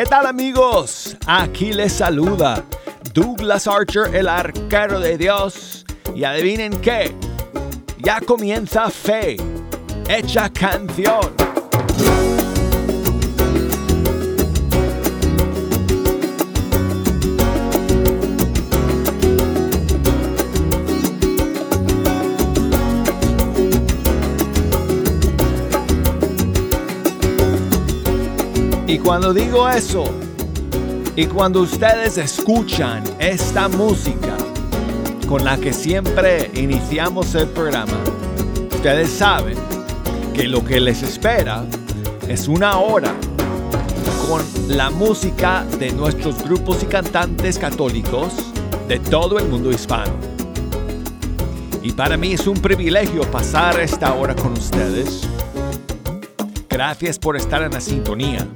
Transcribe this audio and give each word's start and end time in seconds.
¿Qué 0.00 0.06
tal 0.06 0.24
amigos? 0.24 1.14
Aquí 1.26 1.74
les 1.74 1.92
saluda 1.92 2.64
Douglas 3.12 3.66
Archer, 3.66 4.16
el 4.16 4.28
arquero 4.28 4.98
de 4.98 5.18
Dios. 5.18 5.84
Y 6.16 6.24
adivinen 6.24 6.80
qué, 6.80 7.14
ya 7.98 8.18
comienza 8.22 8.88
Fe, 8.88 9.36
hecha 10.08 10.48
canción. 10.48 11.34
Y 28.90 28.98
cuando 28.98 29.32
digo 29.32 29.68
eso, 29.68 30.02
y 31.14 31.26
cuando 31.26 31.60
ustedes 31.60 32.18
escuchan 32.18 33.04
esta 33.20 33.68
música 33.68 34.36
con 35.28 35.44
la 35.44 35.56
que 35.58 35.72
siempre 35.72 36.50
iniciamos 36.56 37.32
el 37.36 37.46
programa, 37.50 37.96
ustedes 38.72 39.08
saben 39.10 39.56
que 40.34 40.48
lo 40.48 40.64
que 40.64 40.80
les 40.80 41.04
espera 41.04 41.64
es 42.26 42.48
una 42.48 42.80
hora 42.80 43.14
con 44.26 44.42
la 44.76 44.90
música 44.90 45.64
de 45.78 45.92
nuestros 45.92 46.42
grupos 46.42 46.82
y 46.82 46.86
cantantes 46.86 47.60
católicos 47.60 48.32
de 48.88 48.98
todo 48.98 49.38
el 49.38 49.46
mundo 49.46 49.70
hispano. 49.70 50.14
Y 51.80 51.92
para 51.92 52.16
mí 52.16 52.32
es 52.32 52.44
un 52.48 52.60
privilegio 52.60 53.22
pasar 53.30 53.78
esta 53.78 54.14
hora 54.14 54.34
con 54.34 54.54
ustedes. 54.54 55.28
Gracias 56.68 57.20
por 57.20 57.36
estar 57.36 57.62
en 57.62 57.70
la 57.70 57.80
sintonía 57.80 58.48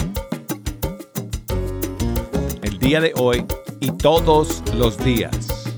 día 2.85 3.01
de 3.01 3.15
hoy 3.17 3.47
y 3.81 3.91
todos 3.93 4.63
los 4.75 5.03
días. 5.03 5.73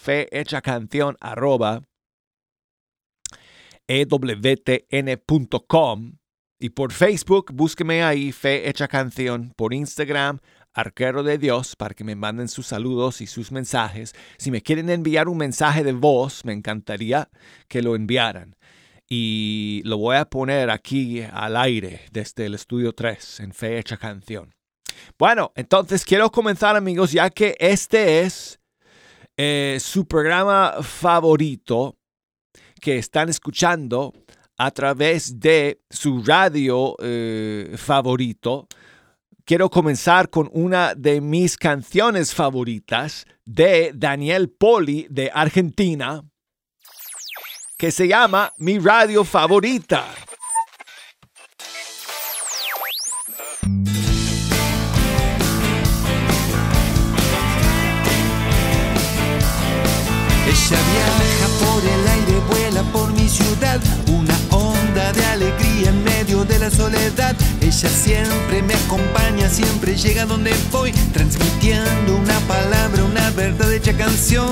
ewtn.com 3.91 6.19
y 6.61 6.71
por 6.71 6.93
Facebook 6.93 7.53
búsqueme 7.53 8.03
ahí 8.03 8.33
Fe 8.33 8.69
Hecha 8.69 8.89
Canción, 8.89 9.53
por 9.57 9.73
Instagram 9.73 10.41
arquero 10.79 11.25
de 11.25 11.39
Dios 11.39 11.75
para 11.75 11.93
que 11.93 12.05
me 12.05 12.15
manden 12.15 12.47
sus 12.49 12.69
saludos 12.69 13.21
y 13.21 13.27
sus 13.27 13.51
mensajes. 13.51 14.15
Si 14.37 14.53
me 14.53 14.63
quieren 14.63 14.89
enviar 14.91 15.29
un 15.29 15.37
mensaje 15.37 15.83
de 15.83 15.93
voz, 15.93 16.45
me 16.45 16.53
encantaría 16.53 17.29
que 17.67 17.83
lo 17.83 17.97
enviaran. 17.97 18.55
Y 19.09 19.83
lo 19.85 19.99
voy 19.99 20.17
a 20.17 20.27
poner 20.27 20.71
aquí 20.71 21.23
al 21.33 21.57
aire 21.57 22.03
desde 22.13 22.47
el 22.47 22.55
estudio 22.55 22.93
3 22.93 23.41
en 23.41 23.53
Fecha 23.53 23.97
Canción. 23.97 24.55
Bueno, 25.19 25.53
entonces 25.57 26.05
quiero 26.05 26.31
comenzar 26.31 26.77
amigos 26.77 27.11
ya 27.11 27.29
que 27.31 27.57
este 27.59 28.21
es 28.21 28.61
eh, 29.37 29.79
su 29.81 30.07
programa 30.07 30.77
favorito 30.83 31.97
que 32.81 32.99
están 32.99 33.29
escuchando 33.29 34.13
a 34.57 34.71
través 34.71 35.41
de 35.41 35.81
su 35.91 36.23
radio 36.23 36.95
eh, 37.01 37.75
favorito 37.77 38.69
quiero 39.49 39.71
comenzar 39.71 40.29
con 40.29 40.51
una 40.53 40.95
de 40.95 41.23
mis 41.23 41.57
canciones 41.57 42.35
favoritas 42.35 43.25
de 43.47 43.93
Daniel 43.95 44.51
Poli 44.51 45.07
de 45.09 45.31
Argentina, 45.33 46.23
que 47.79 47.91
se 47.91 48.09
llama 48.09 48.53
Mi 48.59 48.79
Radio 48.79 49.25
Favorita. 49.25 50.05
De 66.49 66.59
la 66.59 66.71
soledad. 66.71 67.37
Ella 67.61 67.89
siempre 67.89 68.63
me 68.63 68.75
acompaña, 68.75 69.49
siempre 69.49 69.97
llega 69.97 70.25
donde 70.25 70.53
voy, 70.73 70.93
transmitiendo 71.13 72.17
una 72.17 72.39
palabra, 72.41 73.05
una 73.05 73.31
verdad 73.31 73.73
hecha 73.73 73.93
canción. 73.97 74.49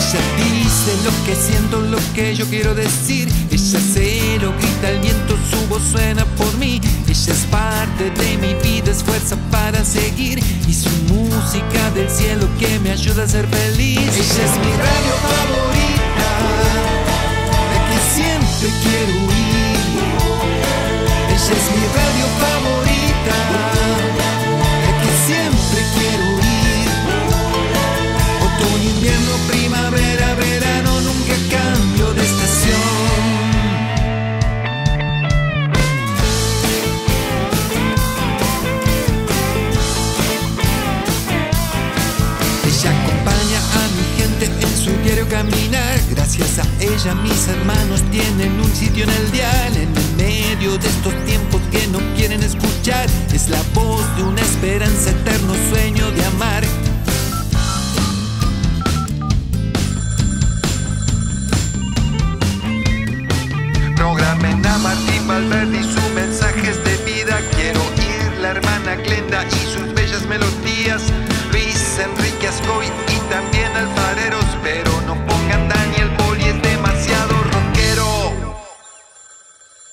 Ella 0.00 0.20
dice 0.38 0.96
lo 1.04 1.10
que 1.26 1.36
siento, 1.36 1.80
lo 1.82 1.98
que 2.14 2.34
yo 2.34 2.46
quiero 2.46 2.74
decir. 2.74 3.28
Ella 3.50 3.80
se 3.80 4.38
lo 4.40 4.50
grita 4.56 4.90
el 4.90 5.00
viento, 5.00 5.36
su 5.50 5.66
voz 5.68 5.82
suena 5.92 6.24
por 6.36 6.56
mí. 6.56 6.80
Ella 7.06 7.32
es 7.32 7.44
parte 7.50 8.10
de 8.10 8.38
mi 8.38 8.54
vida, 8.54 8.90
es 8.90 9.02
fuerza 9.02 9.36
para 9.50 9.84
seguir. 9.84 10.38
Y 10.66 10.72
su 10.72 10.88
música 11.12 11.90
del 11.94 12.08
cielo 12.08 12.48
que 12.58 12.78
me 12.80 12.92
ayuda 12.92 13.24
a 13.24 13.28
ser 13.28 13.46
feliz. 13.46 13.98
Ella 13.98 14.44
es 14.48 14.56
mi 14.64 14.72
radio 14.72 15.14
favorita, 15.28 16.28
la 17.70 17.80
que 17.90 17.98
siempre 18.14 18.68
quiero 18.82 19.12
oír. 19.28 19.80
Ella 21.28 21.54
es 21.60 21.66
mi 21.76 21.84
radio 21.98 22.26
favorita, 22.40 23.36
Gracias 46.10 46.58
a 46.58 46.64
ella 46.80 47.14
mis 47.14 47.46
hermanos 47.46 48.02
tienen 48.10 48.60
un 48.60 48.74
sitio 48.74 49.04
en 49.04 49.10
el 49.10 49.30
dial. 49.30 49.76
En 49.76 49.96
el 49.96 50.16
medio 50.16 50.76
de 50.76 50.88
estos 50.88 51.14
tiempos 51.24 51.60
que 51.70 51.86
no 51.86 52.00
quieren 52.16 52.42
escuchar. 52.42 53.06
Es 53.32 53.48
la 53.48 53.62
voz 53.72 54.04
de 54.16 54.24
una 54.24 54.40
esperanza 54.40 55.10
eterno, 55.10 55.54
sueño 55.70 56.10
de 56.10 56.24
amar. 56.24 56.89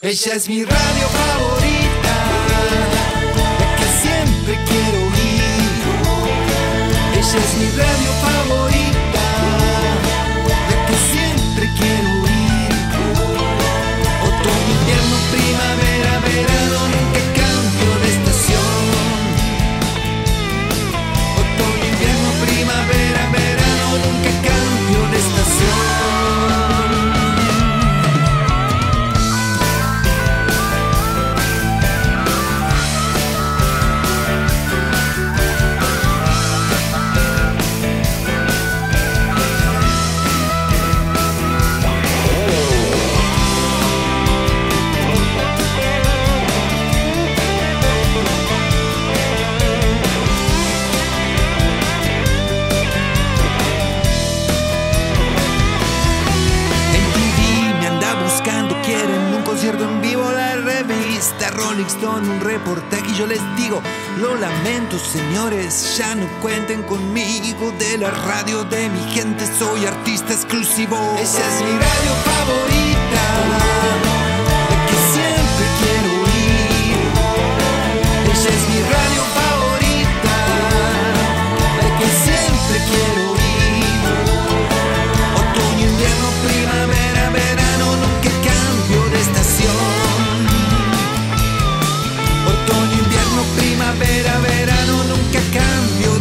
Ella 0.08 0.36
es 0.36 0.48
mi 0.48 0.64
radio 0.64 1.10
favorita. 1.10 1.67
revista 61.28 61.50
Rolling 61.52 61.86
Stone 61.86 62.30
un 62.30 62.40
reportaje 62.42 63.04
y 63.10 63.16
yo 63.16 63.26
les 63.26 63.42
digo, 63.56 63.82
lo 64.20 64.36
lamento 64.36 64.98
señores, 64.98 65.98
ya 65.98 66.16
no 66.16 66.28
cuenten 66.42 66.84
conmigo 66.84 67.72
de 67.80 67.98
la 67.98 68.12
radio 68.12 68.64
de 68.64 68.90
mi 68.90 69.00
gente, 69.12 69.46
soy 69.58 69.86
artista 69.86 70.34
exclusivo. 70.34 70.96
Esa 71.20 71.40
es 71.40 71.62
mi 71.64 71.72
radio 71.72 72.14
favorita, 72.24 73.24
la 73.50 74.86
que 74.88 74.96
siempre 75.14 75.66
quiero 75.80 76.17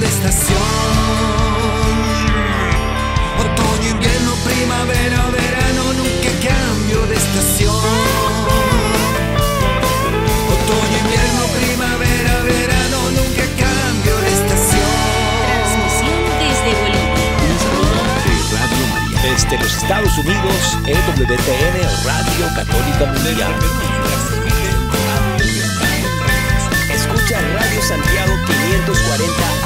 estación. 0.09 0.57
Otoño, 3.39 3.91
invierno, 3.91 4.33
primavera, 4.45 5.21
verano, 5.31 5.83
nunca 5.99 6.31
cambio 6.47 7.07
de 7.07 7.15
estación. 7.17 7.75
Otoño, 10.55 10.97
invierno, 11.05 11.43
primavera, 11.59 12.35
verano, 12.43 12.99
nunca 13.17 13.45
cambio 13.63 14.17
de 14.23 14.29
estación. 14.39 14.95
Desde 16.41 16.71
Bolivia. 16.81 17.27
Radio 18.53 18.85
Desde 19.23 19.59
los 19.59 19.73
Estados 19.77 20.19
Unidos, 20.19 20.79
EWTN, 20.87 21.77
Radio 22.05 22.47
Católica 22.55 23.05
Mundial. 23.13 23.55
Escucha 26.91 27.41
Radio 27.55 27.83
Santiago 27.83 28.33
540 28.47 29.66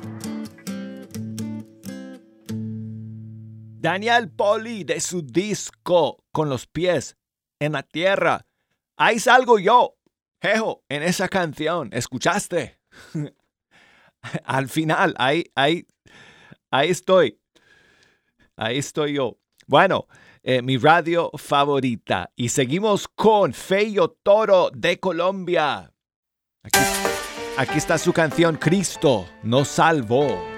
Daniel 3.81 4.29
Poli 4.29 4.83
de 4.83 4.99
su 4.99 5.23
disco 5.23 6.23
Con 6.31 6.49
los 6.49 6.67
pies 6.67 7.17
en 7.59 7.71
la 7.73 7.83
tierra. 7.83 8.45
Ahí 8.97 9.19
salgo 9.19 9.59
yo, 9.59 9.97
jejo, 10.41 10.83
en 10.89 11.03
esa 11.03 11.27
canción. 11.27 11.89
¿Escuchaste? 11.91 12.79
Al 14.43 14.67
final, 14.67 15.15
ahí, 15.17 15.45
ahí, 15.55 15.87
ahí 16.71 16.89
estoy. 16.89 17.39
Ahí 18.55 18.77
estoy 18.79 19.13
yo. 19.13 19.37
Bueno, 19.67 20.07
eh, 20.43 20.61
mi 20.61 20.77
radio 20.77 21.31
favorita. 21.35 22.31
Y 22.35 22.49
seguimos 22.49 23.07
con 23.07 23.53
Feyo 23.53 24.17
Toro 24.23 24.71
de 24.73 24.99
Colombia. 24.99 25.93
Aquí, 26.63 26.79
aquí 27.57 27.77
está 27.77 27.97
su 27.97 28.13
canción 28.13 28.57
Cristo 28.57 29.27
nos 29.43 29.67
salvó. 29.67 30.50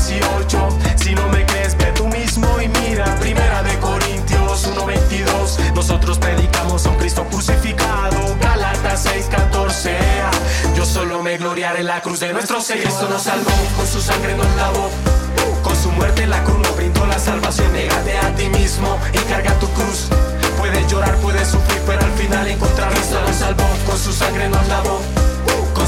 Si 0.00 1.14
no 1.14 1.28
me 1.28 1.44
crees, 1.44 1.76
ve 1.76 1.92
tú 1.94 2.06
mismo 2.08 2.48
y 2.60 2.68
mira. 2.68 3.04
Primera 3.16 3.62
de 3.62 3.78
Corintios 3.78 4.66
1.22. 4.74 5.74
Nosotros 5.74 6.18
predicamos 6.18 6.86
a 6.86 6.90
un 6.90 6.96
Cristo 6.96 7.24
crucificado. 7.30 8.34
Galatas 8.40 9.06
6.14. 9.06 9.94
Yo 10.74 10.86
solo 10.86 11.22
me 11.22 11.36
gloriaré 11.36 11.80
en 11.80 11.86
la 11.86 12.00
cruz 12.00 12.20
de 12.20 12.32
nuestro 12.32 12.62
Señor. 12.62 12.84
Cristo 12.84 13.08
nos 13.10 13.22
salvó, 13.24 13.52
con 13.76 13.86
su 13.86 14.00
sangre 14.00 14.34
nos 14.36 14.56
lavó. 14.56 14.90
Con 15.62 15.76
su 15.76 15.90
muerte 15.92 16.26
la 16.26 16.42
cruz 16.44 16.58
nos 16.58 16.76
brindó 16.76 17.06
la 17.06 17.18
salvación. 17.18 17.70
Négate 17.72 18.16
a 18.18 18.34
ti 18.34 18.48
mismo 18.48 18.98
y 19.12 19.18
carga 19.30 19.52
tu 19.58 19.68
cruz. 19.68 20.08
Puedes 20.56 20.90
llorar, 20.90 21.14
puedes 21.16 21.46
sufrir, 21.46 21.80
pero 21.86 22.00
al 22.00 22.12
final 22.12 22.48
encontrar 22.48 22.90
Cristo 22.94 23.20
nos 23.26 23.36
salvó, 23.36 23.68
con 23.86 23.98
su 23.98 24.12
sangre 24.12 24.48
nos 24.48 24.66
lavó 24.66 25.00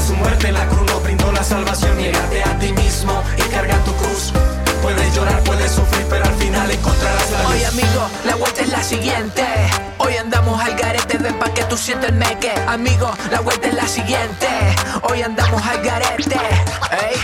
su 0.05 0.13
muerte 0.15 0.49
en 0.49 0.55
la 0.55 0.67
cruz 0.67 0.91
nos 0.91 1.01
brindó 1.01 1.31
la 1.31 1.43
salvación. 1.43 1.95
Niégate 1.97 2.43
a 2.43 2.59
ti 2.59 2.73
mismo 2.73 3.23
y 3.37 3.41
carga 3.43 3.77
tu 3.85 3.93
cruz. 3.95 4.33
Puedes 4.81 5.15
llorar, 5.15 5.41
puedes 5.43 5.71
sufrir, 5.71 6.05
pero 6.09 6.25
al 6.25 6.33
final 6.35 6.69
encontrarás 6.69 7.31
la 7.31 7.43
luz. 7.43 7.51
Oye 7.51 7.65
amigo, 7.67 8.09
la 8.25 8.35
vuelta 8.35 8.61
es 8.61 8.69
la 8.69 8.83
siguiente. 8.83 9.45
Hoy 9.99 10.17
andamos 10.17 10.61
al 10.61 10.75
garete, 10.75 11.17
ven 11.19 11.39
pa' 11.39 11.53
que 11.53 11.63
tú 11.63 11.77
sientes 11.77 12.09
el 12.09 12.15
meque. 12.15 12.51
Amigo, 12.67 13.13
la 13.31 13.39
vuelta 13.39 13.69
es 13.69 13.75
la 13.75 13.87
siguiente. 13.87 14.47
Hoy 15.03 15.21
andamos 15.21 15.65
al 15.65 15.81
garete 15.81 16.35
Ey. 16.35 17.15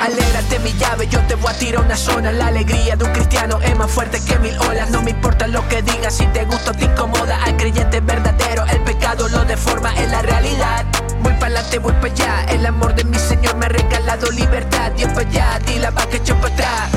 Alégrate 0.00 0.60
mi 0.60 0.72
llave, 0.74 1.08
yo 1.08 1.20
te 1.26 1.34
voy 1.34 1.52
a 1.52 1.58
tirar 1.58 1.84
una 1.84 1.96
zona. 1.96 2.30
La 2.30 2.46
alegría 2.46 2.94
de 2.94 3.04
un 3.04 3.12
cristiano 3.12 3.58
es 3.60 3.76
más 3.76 3.90
fuerte 3.90 4.20
que 4.24 4.38
mil 4.38 4.56
olas. 4.60 4.88
No 4.90 5.02
me 5.02 5.10
importa 5.10 5.48
lo 5.48 5.66
que 5.68 5.82
digas, 5.82 6.14
si 6.14 6.26
te 6.28 6.44
gusta 6.44 6.70
o 6.70 6.74
te 6.74 6.84
incomoda 6.84 7.42
Al 7.42 7.56
creyente 7.56 8.00
verdadero, 8.00 8.64
el 8.66 8.80
pecado 8.82 9.28
lo 9.28 9.44
deforma 9.44 9.92
en 9.96 10.12
la 10.12 10.22
realidad 10.22 10.86
Voy 11.22 11.32
para 11.34 11.46
adelante, 11.46 11.78
voy 11.78 11.92
para 11.94 12.12
allá 12.12 12.44
El 12.48 12.66
amor 12.66 12.94
de 12.94 13.04
mi 13.04 13.18
Señor 13.18 13.56
me 13.56 13.66
ha 13.66 13.68
regalado 13.68 14.30
libertad. 14.30 14.92
Dios 14.92 15.12
para 15.12 15.28
allá, 15.28 15.58
dila 15.66 15.90
pa' 15.92 16.06
que 16.06 16.18
echo 16.18 16.34
para 16.36 16.54
atrás. 16.54 16.90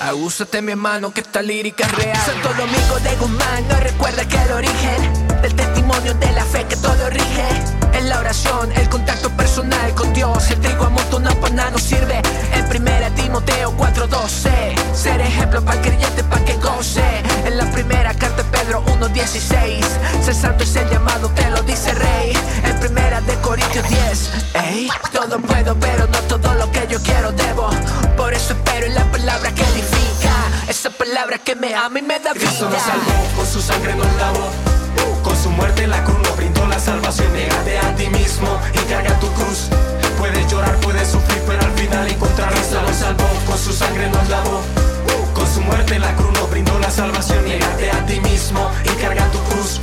Agúzate 0.00 0.62
mi 0.62 0.72
hermano 0.72 1.12
que 1.12 1.20
esta 1.20 1.42
lírica 1.42 1.86
es 1.86 1.92
real. 1.92 2.16
Santo 2.24 2.48
Domingo 2.54 2.98
de 3.02 3.16
Guzmán 3.16 3.68
no 3.68 3.80
recuerda 3.80 4.26
que 4.28 4.36
el 4.36 4.52
origen 4.52 5.25
Del 5.42 5.54
testimonio 5.54 6.14
de 6.14 6.32
la 6.32 6.44
fe 6.44 6.64
que 6.68 6.76
todo 6.76 7.10
rige. 7.10 7.46
Es 7.92 8.04
la 8.04 8.18
oración, 8.18 8.70
el 8.72 8.88
contacto 8.88 9.30
personal 9.30 9.94
con 9.94 10.12
Dios. 10.12 10.50
El 10.50 10.60
trigo 10.60 10.84
amontonado 10.84 11.38
para 11.40 11.54
nada 11.54 11.70
nos 11.70 11.82
sirve. 11.82 12.20
El 12.52 12.64
primera 12.66 13.10
Timoteo 13.10 13.76
4.12 13.76 14.94
Ser 14.94 15.20
ejemplo 15.20 15.62
para 15.64 15.78
el 15.78 15.86
creyente 15.86 16.24
para 16.24 16.44
que 16.44 16.54
goce. 16.54 17.04
En 17.44 17.56
la 17.58 17.64
primera 17.72 18.14
carta 18.14 18.42
de 18.42 18.44
Pedro 18.44 18.84
1.16 18.86 19.84
Ser 20.24 20.34
santo 20.34 20.64
es 20.64 20.74
el 20.76 20.88
llamado, 20.90 21.28
te 21.30 21.48
lo 21.50 21.62
dice 21.62 21.92
rey. 21.94 22.32
En 22.64 22.78
primera 22.80 23.20
de 23.20 23.34
Corintios 23.36 23.88
10 23.88 24.30
Ey, 24.54 24.88
todo 25.12 25.38
puedo 25.40 25.74
pero 25.78 26.06
no 26.06 26.18
todo 26.22 26.54
lo 26.54 26.70
que 26.72 26.86
yo 26.88 27.00
quiero 27.02 27.32
debo. 27.32 27.70
Por 28.16 28.34
eso 28.34 28.52
espero 28.52 28.86
en 28.86 28.94
la 28.94 29.04
palabra 29.04 29.52
que 29.52 29.62
edifica. 29.62 30.32
Esa 30.68 30.90
palabra 30.90 31.38
que 31.38 31.54
me 31.54 31.74
ama 31.74 31.98
y 31.98 32.02
me 32.02 32.18
da 32.18 32.32
vida 32.32 32.46
Cristo 32.46 32.68
nos 32.68 32.82
salvó, 32.82 33.36
con 33.36 33.46
su 33.46 33.60
sangre 33.60 33.94
nos 33.94 34.12
lavó. 34.16 34.75
Su 35.46 35.52
muerte 35.52 35.84
en 35.84 35.90
la 35.90 36.02
cruz 36.02 36.18
nos 36.24 36.36
brindó 36.36 36.66
la 36.66 36.76
salvación. 36.80 37.32
Négate 37.32 37.78
a 37.78 37.94
ti 37.94 38.08
mismo 38.08 38.48
y 38.74 38.78
carga 38.90 39.16
tu 39.20 39.28
cruz. 39.28 39.68
Puedes 40.18 40.50
llorar, 40.50 40.74
puedes 40.80 41.06
sufrir, 41.06 41.40
pero 41.46 41.62
al 41.62 41.70
final 41.78 42.08
encontrar 42.08 42.52
Cristo 42.52 42.82
nos 42.82 42.96
salvó. 42.96 43.28
Con 43.46 43.56
su 43.56 43.72
sangre 43.72 44.10
nos 44.10 44.28
lavó. 44.28 44.60
Con 45.34 45.46
su 45.46 45.60
muerte 45.60 45.94
en 45.94 46.00
la 46.00 46.12
cruz 46.16 46.32
nos 46.32 46.50
brindó 46.50 46.76
la 46.80 46.90
salvación. 46.90 47.44
Négate 47.44 47.92
a 47.92 48.04
ti 48.06 48.18
mismo 48.22 48.68
y 48.86 48.88
carga 49.00 49.24
tu 49.30 49.38
cruz. 49.44 49.78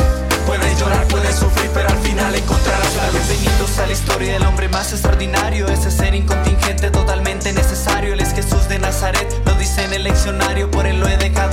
Puedes 0.46 0.78
llorar, 0.78 1.08
puedes 1.08 1.38
sufrir, 1.38 1.72
pero 1.74 1.88
al 1.88 2.00
final 2.00 2.36
encontrarás 2.36 2.96
la 2.98 3.12
luz. 3.12 3.26
Bienvenidos 3.30 3.80
a 3.80 3.86
la 3.88 3.94
historia 3.94 4.34
del 4.34 4.44
hombre 4.46 4.68
más 4.68 4.92
extraordinario 4.92 5.68
Ese 5.70 5.90
ser 5.90 6.14
incontingente 6.14 6.92
totalmente 6.92 7.54
necesario 7.54 8.14
Él 8.14 8.20
es 8.20 8.34
Jesús 8.34 8.68
de 8.68 8.80
Nazaret, 8.80 9.34
lo 9.46 9.56
dice 9.56 9.86
en 9.86 9.94
el 9.94 10.04
leccionario 10.04 10.70
Por 10.70 10.86
él 10.86 11.00
lo 11.00 11.08
he 11.08 11.18
dejado 11.18 11.53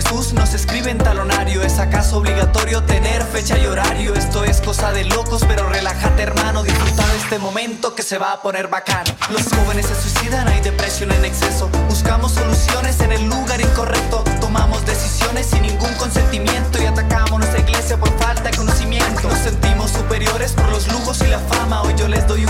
Jesús 0.00 0.32
no 0.32 0.46
se 0.46 0.58
escribe 0.58 0.92
en 0.92 0.98
talonario. 0.98 1.60
¿Es 1.64 1.80
acaso 1.80 2.18
obligatorio 2.18 2.84
tener 2.84 3.20
fecha 3.24 3.58
y 3.58 3.66
horario? 3.66 4.14
Esto 4.14 4.44
es 4.44 4.60
cosa 4.60 4.92
de 4.92 5.04
locos, 5.04 5.42
pero 5.48 5.68
relájate 5.68 6.22
hermano. 6.22 6.62
Disfruta 6.62 7.04
de 7.04 7.16
este 7.16 7.38
momento 7.40 7.96
que 7.96 8.04
se 8.04 8.16
va 8.16 8.34
a 8.34 8.40
poner 8.40 8.68
bacano 8.68 9.10
Los 9.28 9.42
jóvenes 9.48 9.86
se 9.86 10.00
suicidan, 10.00 10.46
hay 10.46 10.60
depresión 10.60 11.10
en 11.10 11.24
exceso. 11.24 11.68
Buscamos 11.88 12.30
soluciones 12.30 13.00
en 13.00 13.10
el 13.10 13.28
lugar 13.28 13.60
incorrecto. 13.60 14.22
Tomamos 14.40 14.86
decisiones 14.86 15.46
sin 15.46 15.62
ningún 15.62 15.92
consentimiento 15.94 16.80
Y 16.80 16.86
atacamos 16.86 17.40
nuestra 17.40 17.58
iglesia 17.58 17.96
por 17.96 18.16
falta 18.20 18.50
de 18.50 18.56
conocimiento. 18.56 19.28
Nos 19.28 19.38
sentimos 19.40 19.90
superiores 19.90 20.52
por 20.52 20.68
los 20.70 20.86
lujos 20.92 21.20
y 21.22 21.26
la 21.26 21.40
fama. 21.40 21.82
Hoy 21.82 21.94
yo 21.96 22.06
les 22.06 22.24
doy 22.28 22.44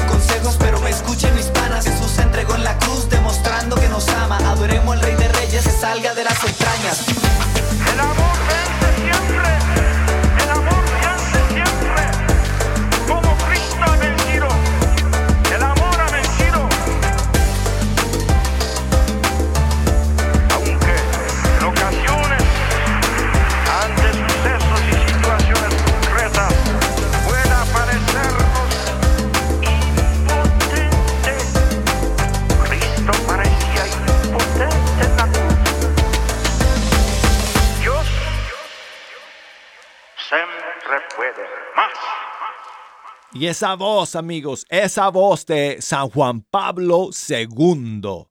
Y 43.38 43.46
esa 43.46 43.76
voz, 43.76 44.16
amigos, 44.16 44.66
esa 44.68 45.10
voz 45.10 45.46
de 45.46 45.76
San 45.80 46.08
Juan 46.08 46.40
Pablo 46.40 47.10
II 47.28 48.26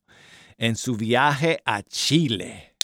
en 0.58 0.76
su 0.76 0.98
viaje 0.98 1.62
a 1.64 1.82
Chile. 1.82 2.76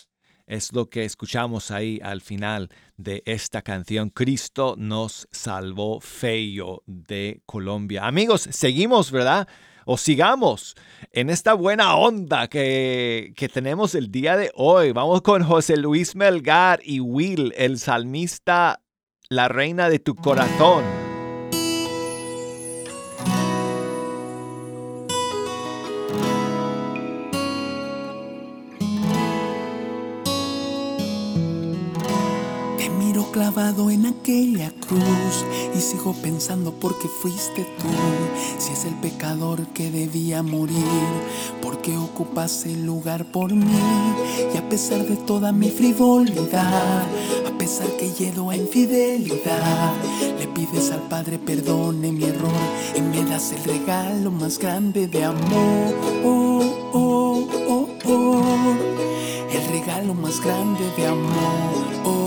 Es 0.47 0.71
lo 0.71 0.89
que 0.89 1.03
escuchamos 1.03 1.69
ahí 1.69 1.99
al 2.01 2.21
final 2.21 2.69
de 2.95 3.23
esta 3.25 3.61
canción. 3.61 4.09
Cristo 4.09 4.75
nos 4.77 5.27
salvó 5.31 5.99
feo 5.99 6.81
de 6.85 7.41
Colombia. 7.45 8.07
Amigos, 8.07 8.47
seguimos, 8.51 9.11
¿verdad? 9.11 9.45
O 9.85 9.97
sigamos 9.97 10.75
en 11.11 11.29
esta 11.29 11.53
buena 11.53 11.97
onda 11.97 12.47
que, 12.47 13.33
que 13.35 13.49
tenemos 13.49 13.95
el 13.95 14.11
día 14.11 14.37
de 14.37 14.49
hoy. 14.55 14.93
Vamos 14.93 15.23
con 15.23 15.43
José 15.43 15.75
Luis 15.75 16.15
Melgar 16.15 16.79
y 16.85 17.01
Will, 17.01 17.53
el 17.57 17.79
salmista, 17.79 18.81
la 19.27 19.49
reina 19.49 19.89
de 19.89 19.99
tu 19.99 20.15
corazón. 20.15 21.02
Clavado 33.33 33.89
en 33.89 34.05
aquella 34.05 34.71
cruz 34.87 35.43
y 35.75 35.81
sigo 35.81 36.13
pensando 36.13 36.71
por 36.71 36.97
qué 36.99 37.07
fuiste 37.07 37.65
tú. 37.79 37.89
Si 38.59 38.71
es 38.71 38.85
el 38.85 38.93
pecador 39.01 39.65
que 39.73 39.89
debía 39.89 40.43
morir, 40.43 41.11
porque 41.61 41.97
ocupas 41.97 42.65
el 42.65 42.85
lugar 42.85 43.25
por 43.25 43.51
mí. 43.51 44.13
Y 44.53 44.57
a 44.57 44.69
pesar 44.69 45.05
de 45.05 45.15
toda 45.15 45.51
mi 45.51 45.69
frivolidad, 45.69 47.03
a 47.47 47.57
pesar 47.57 47.87
que 47.97 48.11
lledo 48.11 48.51
a 48.51 48.55
infidelidad, 48.55 49.93
le 50.39 50.47
pides 50.47 50.91
al 50.91 51.01
Padre 51.09 51.39
perdone 51.39 52.11
mi 52.11 52.25
error 52.25 52.51
y 52.95 53.01
me 53.01 53.23
das 53.25 53.51
el 53.51 53.63
regalo 53.63 54.29
más 54.29 54.59
grande 54.59 55.07
de 55.07 55.23
amor. 55.23 55.95
Oh, 56.23 56.61
oh, 56.93 57.47
oh, 57.67 57.87
oh. 58.05 58.75
El 59.51 59.67
regalo 59.71 60.13
más 60.13 60.39
grande 60.39 60.83
de 60.95 61.07
amor. 61.07 62.22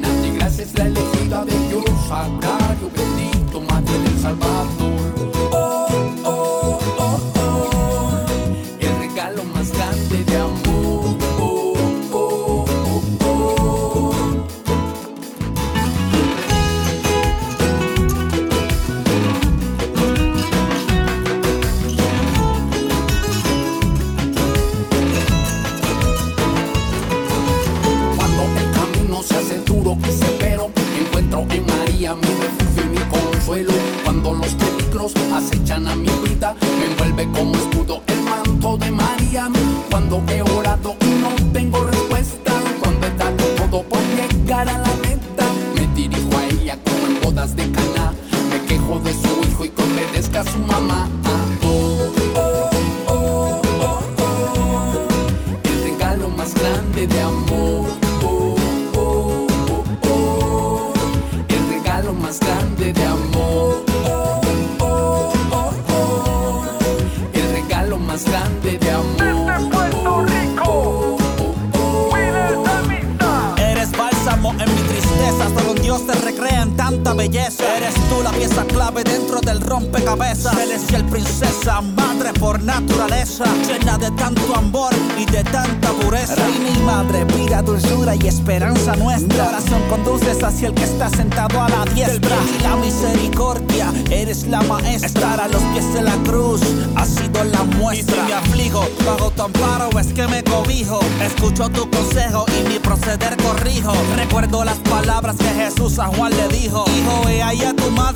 María, 0.00 0.08
llena 0.08 0.22
de 0.22 0.30
gracia 0.30 0.64
es 0.64 0.78
la 0.78 0.86
elegida 0.86 1.44
de 1.44 1.68
Dios, 1.68 1.84
sagrario, 2.08 2.90
bendito, 2.94 3.60
madre 3.60 3.98
del 3.98 4.18
Salvador. 4.20 4.59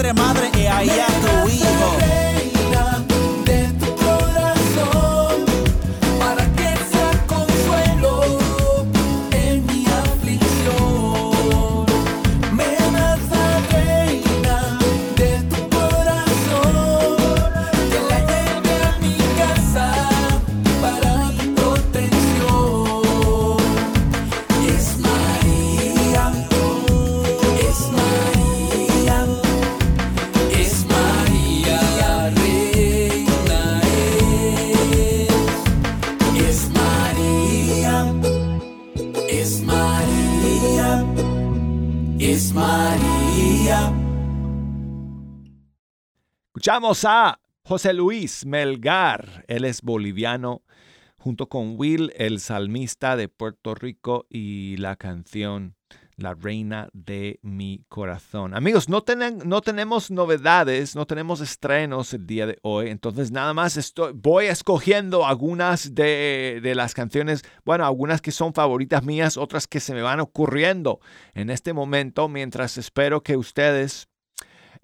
A 0.08 0.12
tu 0.12 0.20
madre, 0.20 0.53
Escuchamos 46.74 47.04
a 47.04 47.40
José 47.62 47.94
Luis 47.94 48.44
Melgar, 48.46 49.44
él 49.46 49.64
es 49.64 49.80
boliviano, 49.80 50.62
junto 51.16 51.48
con 51.48 51.76
Will, 51.78 52.12
el 52.16 52.40
salmista 52.40 53.16
de 53.16 53.28
Puerto 53.28 53.76
Rico, 53.76 54.26
y 54.28 54.76
la 54.78 54.96
canción 54.96 55.76
La 56.16 56.34
Reina 56.34 56.88
de 56.92 57.38
mi 57.42 57.84
Corazón. 57.88 58.56
Amigos, 58.56 58.88
no, 58.88 59.04
no 59.44 59.60
tenemos 59.60 60.10
novedades, 60.10 60.96
no 60.96 61.06
tenemos 61.06 61.40
estrenos 61.40 62.12
el 62.12 62.26
día 62.26 62.48
de 62.48 62.58
hoy, 62.62 62.88
entonces 62.88 63.30
nada 63.30 63.54
más 63.54 63.76
estoy, 63.76 64.12
voy 64.12 64.46
escogiendo 64.46 65.24
algunas 65.24 65.94
de, 65.94 66.58
de 66.60 66.74
las 66.74 66.92
canciones, 66.92 67.44
bueno, 67.64 67.87
algunas 67.87 68.20
que 68.20 68.32
son 68.32 68.52
favoritas 68.52 69.04
mías, 69.04 69.37
otras 69.37 69.68
que 69.68 69.78
se 69.78 69.94
me 69.94 70.02
van 70.02 70.18
ocurriendo 70.18 70.98
en 71.34 71.50
este 71.50 71.72
momento, 71.72 72.28
mientras 72.28 72.78
espero 72.78 73.22
que 73.22 73.37
ustedes 73.37 74.08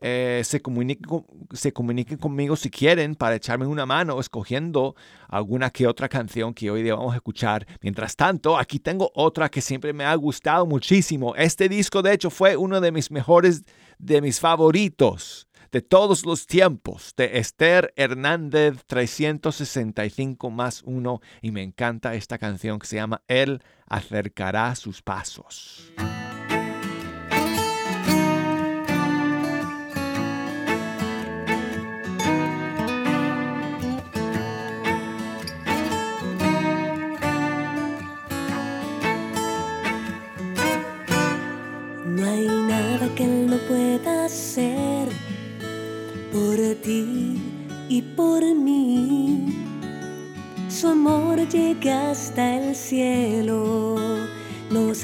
eh, 0.01 0.43
se, 0.45 0.61
comuniquen, 0.61 1.25
se 1.53 1.73
comuniquen 1.73 2.19
conmigo 2.19 2.57
si 2.57 2.71
quieren 2.71 3.15
para 3.15 3.37
echarme 3.37 3.67
una 3.67 3.87
mano 3.87 4.19
escogiendo 4.21 4.95
alguna 5.29 5.71
que 5.71 5.87
otra 5.87 6.09
canción 6.09 6.55
que 6.55 6.71
hoy 6.71 6.83
día 6.83 6.95
vamos 6.95 7.13
a 7.13 7.17
escuchar. 7.17 7.67
Mientras 7.83 8.17
tanto, 8.17 8.59
aquí 8.59 8.79
tengo 8.79 9.11
otra 9.15 9.49
que 9.49 9.61
siempre 9.61 9.93
me 9.93 10.05
ha 10.05 10.15
gustado 10.15 10.67
muchísimo. 10.67 11.35
Este 11.37 11.69
disco, 11.69 12.03
de 12.03 12.15
hecho, 12.15 12.31
fue 12.31 12.57
uno 12.57 12.81
de 12.81 12.93
mis 12.93 13.11
mejores, 13.11 13.65
de 13.99 14.21
mis 14.21 14.41
favoritos 14.41 15.47
de 15.73 15.83
todos 15.83 16.27
los 16.27 16.47
tiempos, 16.47 17.15
de 17.17 17.39
Esther 17.39 17.93
Hernández 17.97 18.85
365 18.87 20.51
más 20.51 20.83
uno. 20.85 21.21
Y 21.43 21.53
me 21.53 21.63
encanta 21.63 22.15
esta 22.15 22.39
canción 22.39 22.79
que 22.79 22.87
se 22.87 22.97
llama 22.97 23.23
Él 23.29 23.63
acercará 23.87 24.75
sus 24.75 25.03
pasos. 25.03 25.93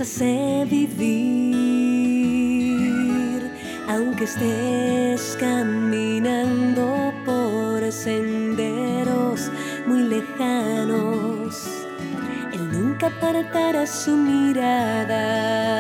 Hace 0.01 0.67
vivir. 0.71 1.57
Aunque 3.89 4.25
estés 4.25 5.37
caminando 5.39 7.13
por 7.25 7.91
senderos 7.91 9.51
muy 9.87 10.03
lejanos, 10.03 11.67
él 12.53 12.73
nunca 12.73 13.07
apartará 13.07 13.87
su 13.87 14.17
mirada 14.17 15.76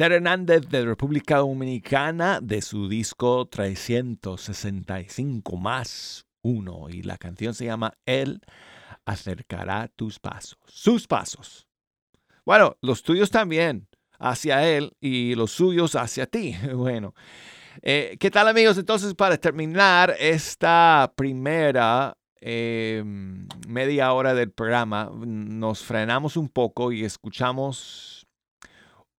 Esther 0.00 0.12
Hernández 0.12 0.66
de 0.70 0.86
República 0.86 1.36
Dominicana 1.36 2.40
de 2.40 2.62
su 2.62 2.88
disco 2.88 3.46
365 3.48 5.58
más 5.58 6.24
uno 6.40 6.88
y 6.88 7.02
la 7.02 7.18
canción 7.18 7.52
se 7.52 7.66
llama 7.66 7.92
Él 8.06 8.40
acercará 9.04 9.88
tus 9.94 10.18
pasos, 10.18 10.56
sus 10.64 11.06
pasos. 11.06 11.66
Bueno, 12.46 12.78
los 12.80 13.02
tuyos 13.02 13.28
también 13.28 13.88
hacia 14.18 14.66
Él 14.66 14.96
y 15.02 15.34
los 15.34 15.50
suyos 15.50 15.94
hacia 15.94 16.24
ti. 16.24 16.56
Bueno, 16.74 17.14
eh, 17.82 18.16
¿qué 18.18 18.30
tal 18.30 18.48
amigos? 18.48 18.78
Entonces 18.78 19.12
para 19.12 19.36
terminar 19.36 20.16
esta 20.18 21.12
primera 21.14 22.16
eh, 22.40 23.04
media 23.68 24.14
hora 24.14 24.32
del 24.32 24.50
programa, 24.50 25.12
nos 25.14 25.84
frenamos 25.84 26.38
un 26.38 26.48
poco 26.48 26.90
y 26.90 27.04
escuchamos 27.04 28.19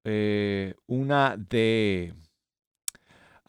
eh, 0.03 0.73
una 0.87 1.35
de 1.37 2.13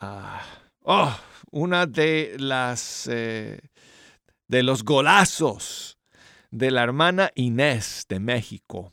ah, 0.01 0.43
oh, 0.83 1.17
una 1.51 1.87
de 1.87 2.37
las 2.39 3.09
eh, 3.11 3.59
de 4.49 4.63
los 4.63 4.85
golazos 4.85 5.99
de 6.51 6.71
la 6.71 6.83
hermana 6.83 7.31
Inés 7.35 8.07
de 8.09 8.21
México 8.21 8.93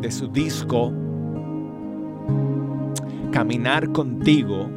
de 0.00 0.10
su 0.10 0.28
disco 0.28 0.92
Caminar 3.32 3.92
contigo 3.92 4.68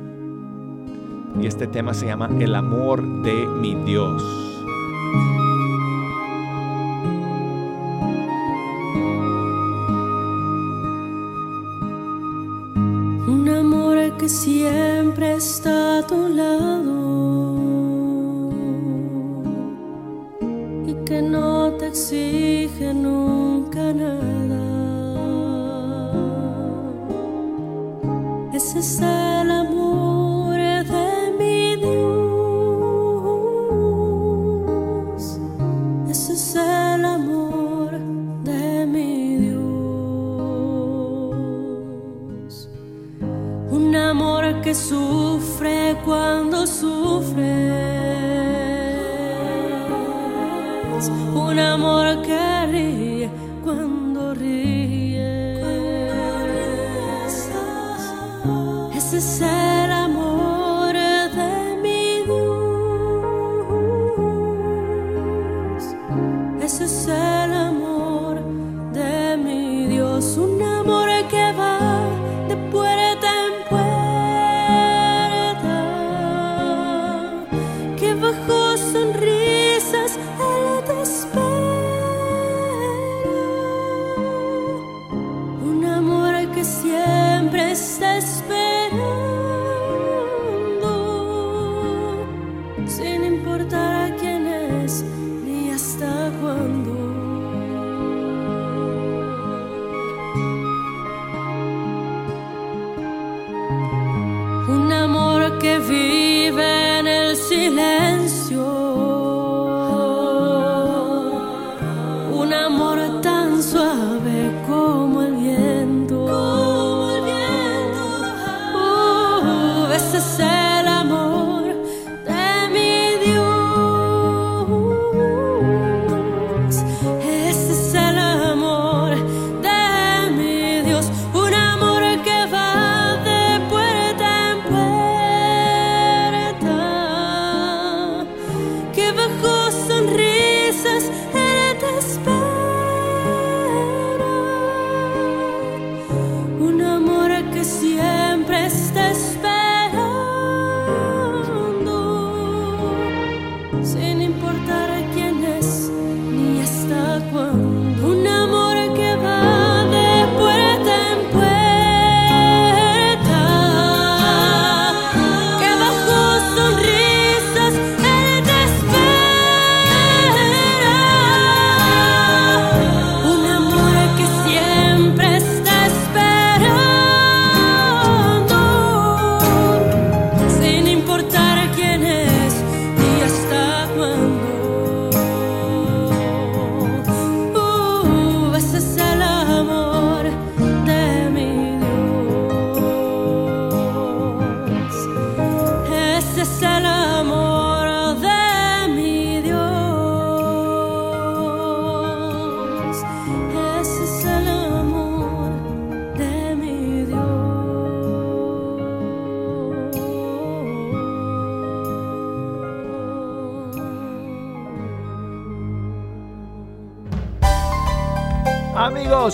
y 1.42 1.48
este 1.48 1.66
tema 1.68 1.94
se 1.94 2.06
llama 2.06 2.30
El 2.40 2.54
amor 2.54 3.24
de 3.24 3.34
mi 3.34 3.74
Dios. 3.86 4.43
Que 14.24 14.30
siempre 14.30 15.36
está 15.36 15.98
a 15.98 16.08
tu 16.08 16.30
lado 16.30 16.94
y 20.88 20.94
que 21.04 21.22
no 21.22 21.74
te 21.74 21.88
exige 21.88 22.94
nunca 22.94 23.92
nada. 23.92 24.24
Cuando 46.82 47.03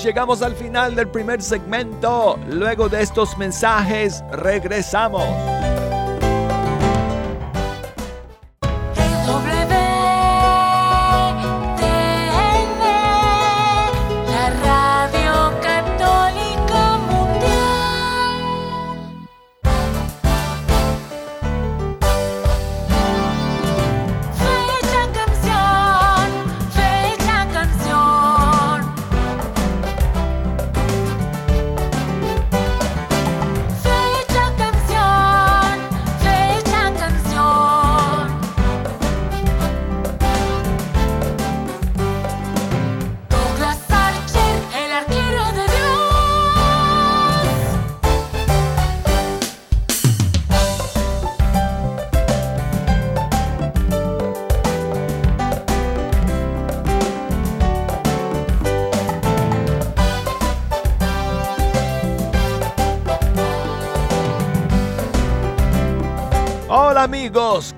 llegamos 0.09 0.41
al 0.41 0.55
final 0.55 0.95
del 0.95 1.07
primer 1.07 1.39
segmento. 1.39 2.39
Luego 2.47 2.89
de 2.89 3.03
estos 3.03 3.37
mensajes, 3.37 4.23
regresamos. 4.31 5.48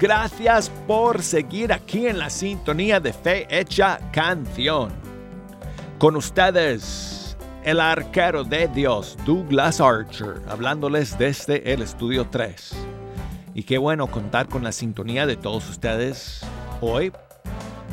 Gracias 0.01 0.71
por 0.87 1.21
seguir 1.21 1.71
aquí 1.71 2.07
en 2.07 2.17
la 2.17 2.31
sintonía 2.31 2.99
de 2.99 3.13
Fe 3.13 3.45
Hecha 3.51 3.99
Canción. 4.11 4.91
Con 5.99 6.15
ustedes, 6.15 7.37
el 7.63 7.79
arquero 7.79 8.43
de 8.43 8.67
Dios, 8.67 9.15
Douglas 9.27 9.79
Archer, 9.79 10.41
hablándoles 10.49 11.19
desde 11.19 11.71
el 11.71 11.83
estudio 11.83 12.25
3. 12.31 12.71
Y 13.53 13.61
qué 13.61 13.77
bueno 13.77 14.07
contar 14.07 14.47
con 14.47 14.63
la 14.63 14.71
sintonía 14.71 15.27
de 15.27 15.37
todos 15.37 15.69
ustedes 15.69 16.41
hoy. 16.81 17.11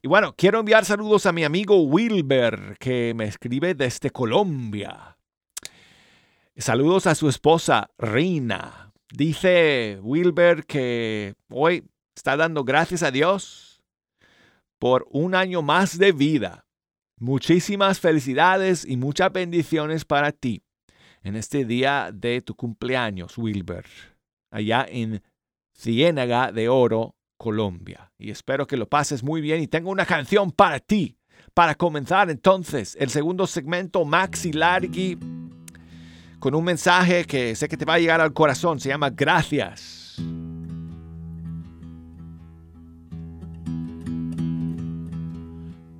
Y 0.00 0.08
bueno, 0.08 0.34
quiero 0.36 0.60
enviar 0.60 0.84
saludos 0.84 1.26
a 1.26 1.32
mi 1.32 1.44
amigo 1.44 1.82
Wilber, 1.82 2.76
que 2.78 3.14
me 3.16 3.24
escribe 3.24 3.74
desde 3.74 4.10
Colombia. 4.10 5.16
Saludos 6.56 7.06
a 7.06 7.14
su 7.14 7.28
esposa, 7.28 7.90
Rina. 7.98 8.92
Dice 9.10 9.98
Wilber 10.02 10.66
que 10.66 11.34
hoy 11.50 11.84
está 12.14 12.36
dando 12.36 12.62
gracias 12.62 13.02
a 13.02 13.10
Dios 13.10 13.82
por 14.78 15.08
un 15.10 15.34
año 15.34 15.62
más 15.62 15.98
de 15.98 16.12
vida. 16.12 16.66
Muchísimas 17.18 17.98
felicidades 17.98 18.84
y 18.84 18.96
muchas 18.96 19.32
bendiciones 19.32 20.04
para 20.04 20.30
ti 20.30 20.62
en 21.28 21.36
este 21.36 21.66
día 21.66 22.10
de 22.12 22.40
tu 22.40 22.56
cumpleaños, 22.56 23.36
Wilber, 23.36 23.84
allá 24.50 24.86
en 24.88 25.22
Ciénaga 25.76 26.52
de 26.52 26.70
Oro, 26.70 27.16
Colombia. 27.36 28.10
Y 28.18 28.30
espero 28.30 28.66
que 28.66 28.78
lo 28.78 28.88
pases 28.88 29.22
muy 29.22 29.42
bien 29.42 29.62
y 29.62 29.66
tengo 29.66 29.90
una 29.90 30.06
canción 30.06 30.50
para 30.50 30.80
ti. 30.80 31.16
Para 31.52 31.74
comenzar 31.74 32.30
entonces 32.30 32.96
el 32.98 33.10
segundo 33.10 33.46
segmento, 33.46 34.04
Maxi 34.04 34.52
Largi, 34.52 35.18
con 36.38 36.54
un 36.54 36.64
mensaje 36.64 37.24
que 37.24 37.54
sé 37.54 37.68
que 37.68 37.76
te 37.76 37.84
va 37.84 37.94
a 37.94 37.98
llegar 37.98 38.20
al 38.20 38.32
corazón. 38.32 38.80
Se 38.80 38.88
llama 38.88 39.10
Gracias. 39.10 40.16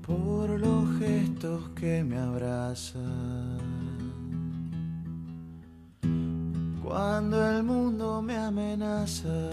por 0.03 0.49
los 0.59 0.99
gestos 0.99 1.69
que 1.75 2.03
me 2.03 2.17
abrazan. 2.17 3.48
Cuando 6.88 7.46
el 7.46 7.64
mundo 7.64 8.22
me 8.22 8.35
amenaza, 8.35 9.51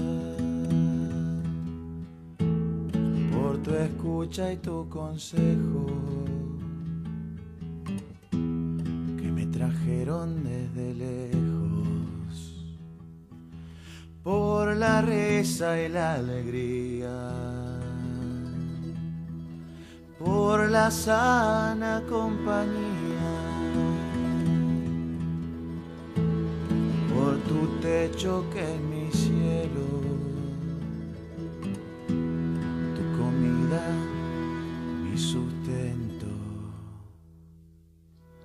por 3.33 3.57
tu 3.61 3.71
escucha 3.75 4.53
y 4.53 4.57
tu 4.57 4.87
consejo, 4.87 5.85
que 8.31 9.29
me 9.37 9.47
trajeron 9.47 10.45
desde 10.45 10.93
lejos, 10.93 12.71
por 14.23 14.73
la 14.77 15.01
risa 15.01 15.77
y 15.81 15.89
la 15.89 16.13
alegría. 16.13 17.31
Por 20.17 20.69
la 20.69 20.89
sana 20.89 22.01
compañía, 22.09 23.44
tu 27.47 27.67
techo 27.79 28.43
que 28.51 28.61
es 28.61 28.81
mi 28.81 29.11
cielo, 29.11 29.85
tu 32.95 33.03
comida, 33.17 33.81
mi 35.03 35.17
sustento, 35.17 36.25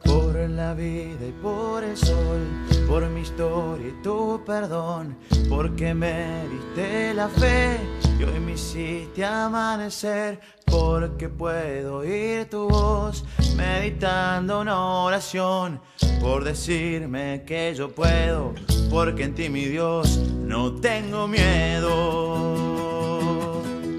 por 0.04 0.36
la 0.48 0.74
vida 0.74 1.26
y 1.26 1.32
por 1.42 1.82
el 1.84 1.96
sol, 1.96 2.46
por 2.86 3.08
mi 3.08 3.20
historia 3.20 3.88
y 3.88 4.02
tu 4.02 4.42
perdón, 4.44 5.16
porque 5.48 5.94
me 5.94 6.46
diste 6.48 7.14
la 7.14 7.28
fe 7.28 7.78
y 8.18 8.24
hoy 8.24 8.40
me 8.40 8.52
hiciste 8.52 9.24
amanecer, 9.24 10.40
porque 10.66 11.28
puedo 11.28 11.98
oír 11.98 12.48
tu 12.50 12.68
voz 12.68 13.24
meditando 13.56 14.60
una 14.60 14.78
oración, 15.04 15.80
por 16.20 16.44
decirme 16.44 17.44
que 17.46 17.74
yo 17.74 17.94
puedo, 17.94 18.54
porque 18.90 19.24
en 19.24 19.34
ti 19.34 19.48
mi 19.48 19.66
Dios 19.66 20.18
no 20.18 20.72
tengo 20.72 21.28
miedo, 21.28 21.92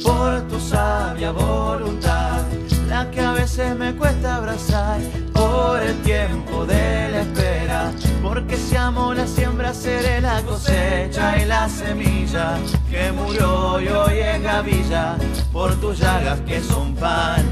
por 0.03 0.41
tu 0.49 0.59
sabia 0.59 1.31
voluntad, 1.31 2.41
la 2.89 3.09
que 3.09 3.21
a 3.21 3.31
veces 3.31 3.73
me 3.77 3.95
cuesta 3.95 4.35
abrazar, 4.35 4.99
por 5.33 5.81
el 5.81 5.95
tiempo 6.01 6.65
de 6.65 7.09
la 7.09 7.21
espera, 7.21 7.91
porque 8.21 8.57
si 8.57 8.75
amo 8.75 9.13
la 9.13 9.25
siembra 9.25 9.73
seré 9.73 10.19
la 10.19 10.41
cosecha 10.41 11.41
y 11.41 11.45
la 11.45 11.69
semilla 11.69 12.57
que 12.89 13.13
murió 13.13 13.79
y 13.79 13.87
hoy 13.87 14.19
es 14.19 14.43
gavilla, 14.43 15.15
por 15.53 15.73
tus 15.79 15.99
llagas 15.99 16.41
que 16.41 16.59
son 16.61 16.93
pan, 16.95 17.45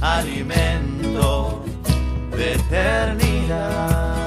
alimento 0.00 1.62
de 2.36 2.54
eternidad. 2.54 4.23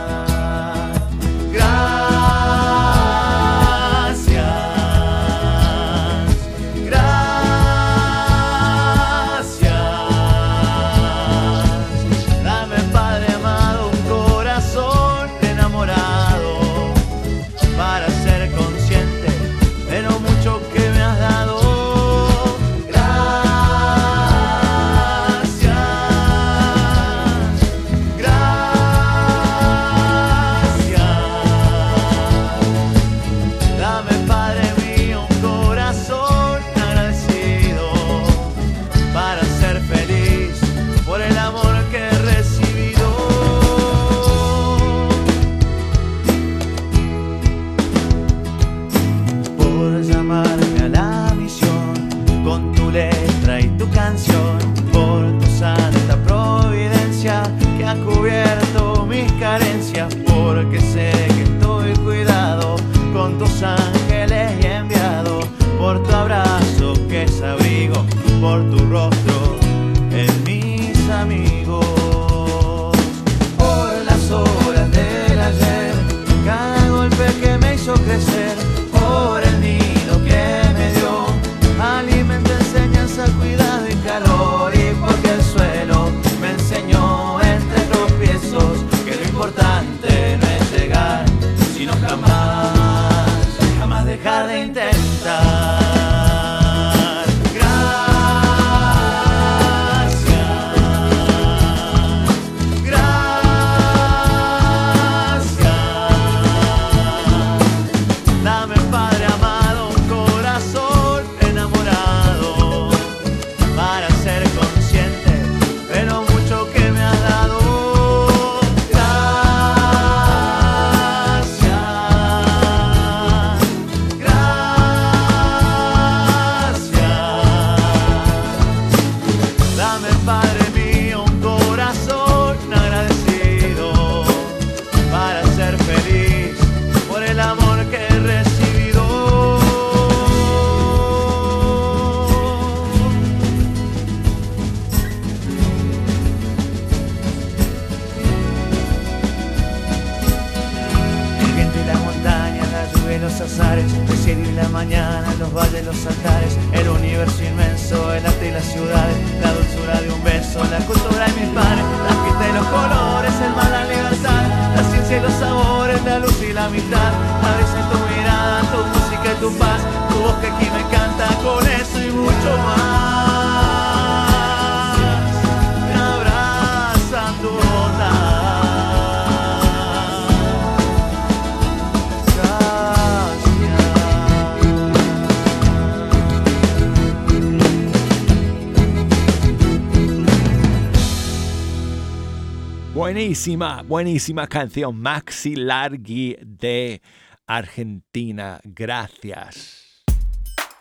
Buenísima, 193.48 194.46
canción. 194.48 195.00
Maxi 195.00 195.56
Largi 195.56 196.36
de 196.42 197.02
Argentina. 197.46 198.60
Gracias. 198.66 200.04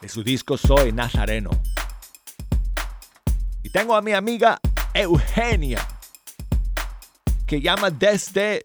De 0.01 0.09
su 0.09 0.25
disco 0.25 0.59
Soy 0.59 0.91
Nazareno. 0.91 1.51
Y 3.63 3.71
tengo 3.71 3.95
a 3.95 4.03
mi 4.03 4.15
amiga 4.15 4.59
Eugenia, 4.95 5.87
que 7.47 7.61
llama 7.61 7.91
desde 7.91 8.61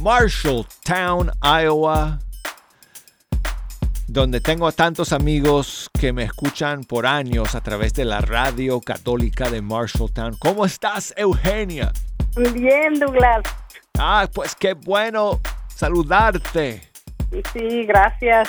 Marshalltown, 0.00 1.32
Iowa, 1.42 2.20
donde 4.06 4.40
tengo 4.40 4.68
a 4.68 4.72
tantos 4.72 5.12
amigos 5.12 5.90
que 5.98 6.12
me 6.12 6.22
escuchan 6.22 6.84
por 6.84 7.04
años 7.04 7.56
a 7.56 7.60
través 7.62 7.94
de 7.94 8.04
la 8.04 8.20
radio 8.20 8.80
católica 8.80 9.50
de 9.50 9.60
Marshalltown. 9.60 10.36
¿Cómo 10.38 10.64
estás, 10.64 11.12
Eugenia? 11.16 11.92
Bien, 12.36 12.98
Douglas. 12.98 13.42
Ah, 13.98 14.28
pues 14.32 14.54
qué 14.56 14.74
bueno 14.74 15.40
saludarte. 15.68 16.80
Sí, 17.52 17.84
gracias. 17.84 18.48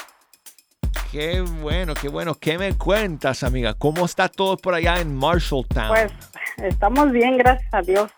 Qué 1.11 1.41
bueno, 1.41 1.93
qué 1.93 2.09
bueno. 2.09 2.35
¿Qué 2.35 2.57
me 2.57 2.75
cuentas, 2.77 3.43
amiga? 3.43 3.73
¿Cómo 3.73 4.05
está 4.05 4.27
todo 4.27 4.57
por 4.57 4.73
allá 4.73 4.99
en 4.99 5.15
Marshalltown? 5.15 5.87
Pues 5.89 6.11
estamos 6.57 7.11
bien, 7.11 7.37
gracias 7.37 7.73
a 7.73 7.81
Dios. 7.81 8.11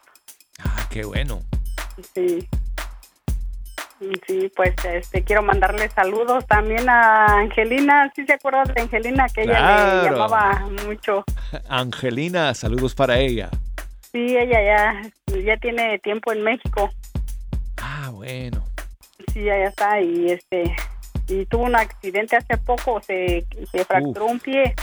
Ah, 0.63 0.88
qué 0.89 1.05
bueno. 1.05 1.41
Sí. 2.15 2.47
Sí, 4.28 4.51
pues 4.55 4.74
este 4.86 5.24
quiero 5.24 5.41
mandarle 5.41 5.89
saludos 5.89 6.45
también 6.45 6.88
a 6.88 7.39
Angelina. 7.39 8.11
¿Sí 8.15 8.26
se 8.26 8.34
acuerdan 8.34 8.72
de 8.74 8.82
Angelina? 8.82 9.28
Que 9.28 9.43
ella 9.43 10.03
le 10.03 10.09
llamaba 10.11 10.68
mucho. 10.86 11.24
Angelina, 11.70 12.53
saludos 12.53 12.93
para 12.93 13.18
ella. 13.18 13.49
Sí, 14.18 14.36
ella 14.36 14.63
ya, 14.63 15.39
ya 15.45 15.57
tiene 15.57 15.99
tiempo 15.99 16.32
en 16.32 16.41
México. 16.41 16.89
Ah, 17.80 18.09
bueno. 18.11 18.63
Sí, 19.32 19.43
ya 19.43 19.53
está. 19.65 20.01
Y 20.01 20.32
este 20.32 20.76
y 21.28 21.45
tuvo 21.45 21.65
un 21.65 21.76
accidente 21.76 22.36
hace 22.36 22.57
poco. 22.57 22.99
Se, 23.03 23.45
se 23.72 23.86
fracturó 23.86 24.26
un 24.26 24.39
pie. 24.39 24.74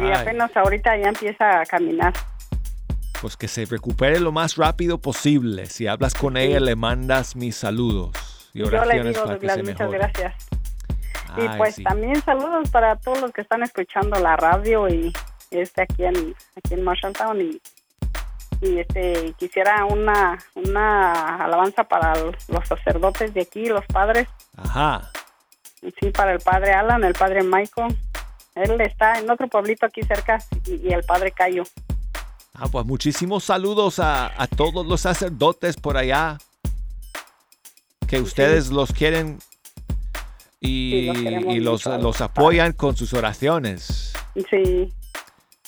Y 0.00 0.10
apenas 0.10 0.50
ahorita 0.56 0.96
ya 0.96 1.10
empieza 1.10 1.60
a 1.60 1.64
caminar. 1.64 2.12
pues 3.20 3.36
que 3.36 3.46
se 3.46 3.66
recupere 3.66 4.18
lo 4.18 4.32
más 4.32 4.56
rápido 4.56 4.98
posible. 4.98 5.66
Si 5.66 5.86
hablas 5.86 6.14
con 6.14 6.36
ella, 6.36 6.58
le 6.58 6.74
mandas 6.74 7.36
mis 7.36 7.54
saludos 7.54 8.50
y 8.52 8.64
Yo 8.64 8.70
le 8.70 8.78
oraciones 8.78 9.14
digo, 9.14 9.26
para 9.26 9.38
que 9.38 9.48
se 9.48 9.62
muchas 9.62 9.90
gracias. 9.92 10.34
y 11.36 11.56
pues 11.56 11.76
sí. 11.76 11.84
también 11.84 12.20
saludos 12.22 12.68
para 12.70 12.96
todos 12.96 13.20
los 13.20 13.30
que 13.30 13.42
están 13.42 13.62
escuchando 13.62 14.18
la 14.18 14.34
radio 14.34 14.88
y 14.88 15.12
este 15.60 15.82
aquí 15.82 16.04
en 16.04 16.34
aquí 16.56 16.74
en 16.74 16.82
Marshalltown 16.84 17.40
y, 17.40 17.60
y 18.60 18.78
este 18.78 19.34
quisiera 19.38 19.84
una 19.84 20.38
una 20.54 21.44
alabanza 21.44 21.84
para 21.84 22.14
los 22.16 22.68
sacerdotes 22.68 23.32
de 23.34 23.42
aquí, 23.42 23.66
los 23.66 23.84
padres, 23.86 24.28
Ajá. 24.56 25.10
sí 26.00 26.10
para 26.10 26.32
el 26.32 26.40
padre 26.40 26.72
Alan, 26.72 27.04
el 27.04 27.14
padre 27.14 27.42
Michael. 27.42 27.96
Él 28.54 28.80
está 28.80 29.18
en 29.18 29.28
otro 29.28 29.48
pueblito 29.48 29.84
aquí 29.86 30.02
cerca 30.04 30.38
y, 30.66 30.88
y 30.88 30.92
el 30.92 31.02
padre 31.02 31.32
Cayo. 31.32 31.64
Ah, 32.54 32.68
pues 32.70 32.86
muchísimos 32.86 33.42
saludos 33.42 33.98
a, 33.98 34.40
a 34.40 34.46
todos 34.46 34.86
los 34.86 35.00
sacerdotes 35.00 35.76
por 35.76 35.96
allá. 35.96 36.38
Que 38.06 38.20
ustedes 38.20 38.70
los 38.70 38.92
quieren 38.92 39.38
y, 40.60 41.10
Sí, 41.12 41.30
los 41.30 41.44
y 41.56 41.60
los, 41.60 41.86
los 41.86 42.20
apoyan 42.20 42.72
con 42.72 42.96
sus 42.96 43.12
oraciones. 43.12 44.12
Sí, 44.48 44.92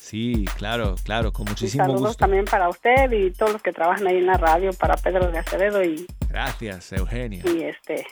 Sí, 0.08 0.44
claro, 0.56 0.94
claro, 1.02 1.32
con 1.32 1.46
y 1.46 1.50
muchísimo 1.50 1.82
saludos 1.84 2.00
gusto. 2.02 2.18
también 2.20 2.44
para 2.44 2.68
usted 2.68 3.10
y 3.10 3.32
todos 3.32 3.54
los 3.54 3.62
que 3.62 3.72
trabajan 3.72 4.06
ahí 4.06 4.18
en 4.18 4.26
la 4.26 4.36
radio, 4.36 4.72
para 4.72 4.96
Pedro 4.96 5.32
de 5.32 5.38
Acevedo 5.40 5.82
y, 5.82 6.06
Gracias, 6.28 6.92
Eugenia. 6.92 7.42
y 7.44 7.62
este 7.64 8.06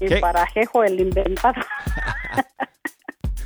y 0.00 0.06
¿Qué? 0.06 0.16
para 0.18 0.46
Jejo 0.46 0.84
el 0.84 0.98
inventado. 0.98 1.60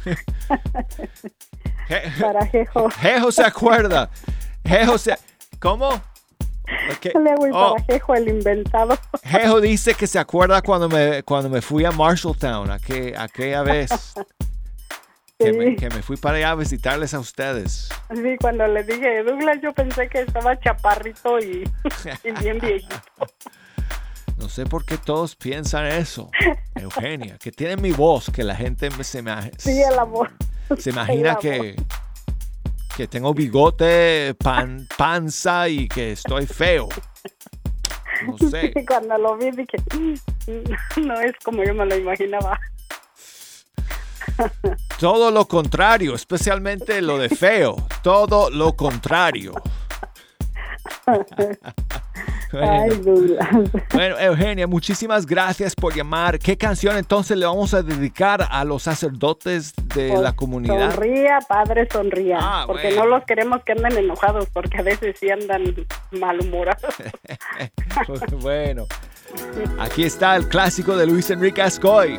para 2.20 2.46
Jejo. 2.46 2.88
Jejo 2.90 3.32
se 3.32 3.44
acuerda. 3.44 4.08
Jejo 4.64 4.96
se... 4.98 5.16
¿Cómo? 5.58 5.90
¿Qué? 7.00 7.12
Le 7.18 7.34
voy 7.34 7.50
Oh, 7.52 7.74
para 7.74 7.84
Jejo 7.86 8.14
el 8.14 8.28
inventado. 8.28 8.96
Jejo 9.24 9.60
dice 9.60 9.94
que 9.94 10.06
se 10.06 10.20
acuerda 10.20 10.62
cuando 10.62 10.88
me, 10.88 11.24
cuando 11.24 11.48
me 11.50 11.60
fui 11.62 11.84
a 11.84 11.90
Marshalltown, 11.90 12.68
aqu- 12.68 13.16
aquella 13.18 13.62
vez. 13.62 14.14
Que 15.40 15.52
me, 15.54 15.74
que 15.76 15.88
me 15.88 16.02
fui 16.02 16.16
para 16.18 16.36
allá 16.36 16.50
a 16.50 16.54
visitarles 16.54 17.14
a 17.14 17.18
ustedes. 17.18 17.88
Sí, 18.14 18.36
cuando 18.40 18.66
le 18.66 18.84
dije 18.84 19.22
Douglas, 19.22 19.58
yo 19.62 19.72
pensé 19.72 20.06
que 20.08 20.20
estaba 20.20 20.58
chaparrito 20.60 21.38
y, 21.38 21.64
y 22.24 22.30
bien 22.42 22.58
viejito. 22.58 22.96
No 24.36 24.48
sé 24.48 24.66
por 24.66 24.84
qué 24.84 24.98
todos 24.98 25.36
piensan 25.36 25.86
eso, 25.86 26.30
Eugenia, 26.74 27.36
que 27.38 27.50
tiene 27.52 27.76
mi 27.76 27.92
voz, 27.92 28.30
que 28.30 28.42
la 28.44 28.54
gente 28.54 28.90
se, 29.02 29.22
me, 29.22 29.32
Sí, 29.58 29.82
el 29.82 29.98
amor. 29.98 30.30
se 30.78 30.90
imagina 30.90 31.36
que, 31.36 31.74
que 32.96 33.06
tengo 33.06 33.32
bigote, 33.34 34.34
pan, 34.42 34.86
panza 34.96 35.68
y 35.68 35.88
que 35.88 36.12
estoy 36.12 36.46
feo. 36.46 36.88
No 38.26 38.36
sé. 38.50 38.72
Sí, 38.74 38.84
cuando 38.86 39.16
lo 39.16 39.36
vi 39.38 39.50
dije, 39.50 39.78
"Mm, 39.94 41.06
no 41.06 41.20
es 41.20 41.32
como 41.44 41.62
yo 41.64 41.74
me 41.74 41.86
lo 41.86 41.96
imaginaba. 41.96 42.60
Todo 44.98 45.30
lo 45.30 45.46
contrario, 45.46 46.14
especialmente 46.14 47.00
lo 47.02 47.18
de 47.18 47.28
feo. 47.28 47.76
Todo 48.02 48.50
lo 48.50 48.74
contrario. 48.74 49.54
Ay, 52.52 52.90
Douglas. 53.04 53.48
Bueno, 53.92 54.18
Eugenia, 54.18 54.66
muchísimas 54.66 55.24
gracias 55.24 55.74
por 55.74 55.94
llamar. 55.94 56.38
¿Qué 56.38 56.56
canción 56.56 56.96
entonces 56.96 57.36
le 57.36 57.46
vamos 57.46 57.74
a 57.74 57.82
dedicar 57.82 58.46
a 58.50 58.64
los 58.64 58.82
sacerdotes 58.82 59.72
de 59.94 60.08
Pues, 60.08 60.20
la 60.20 60.32
comunidad? 60.32 60.90
Sonría, 60.92 61.38
padre, 61.48 61.86
sonría. 61.90 62.38
Ah, 62.40 62.64
porque 62.66 62.88
bueno. 62.88 63.04
no 63.04 63.10
los 63.16 63.24
queremos 63.24 63.62
que 63.64 63.72
anden 63.72 63.98
enojados, 63.98 64.46
porque 64.52 64.78
a 64.78 64.82
veces 64.82 65.16
sí 65.18 65.30
andan 65.30 65.74
malhumorados. 66.10 66.94
bueno, 68.40 68.86
aquí 69.78 70.04
está 70.04 70.36
el 70.36 70.48
clásico 70.48 70.96
de 70.96 71.06
Luis 71.06 71.30
Enrique 71.30 71.62
Ascoy. 71.62 72.18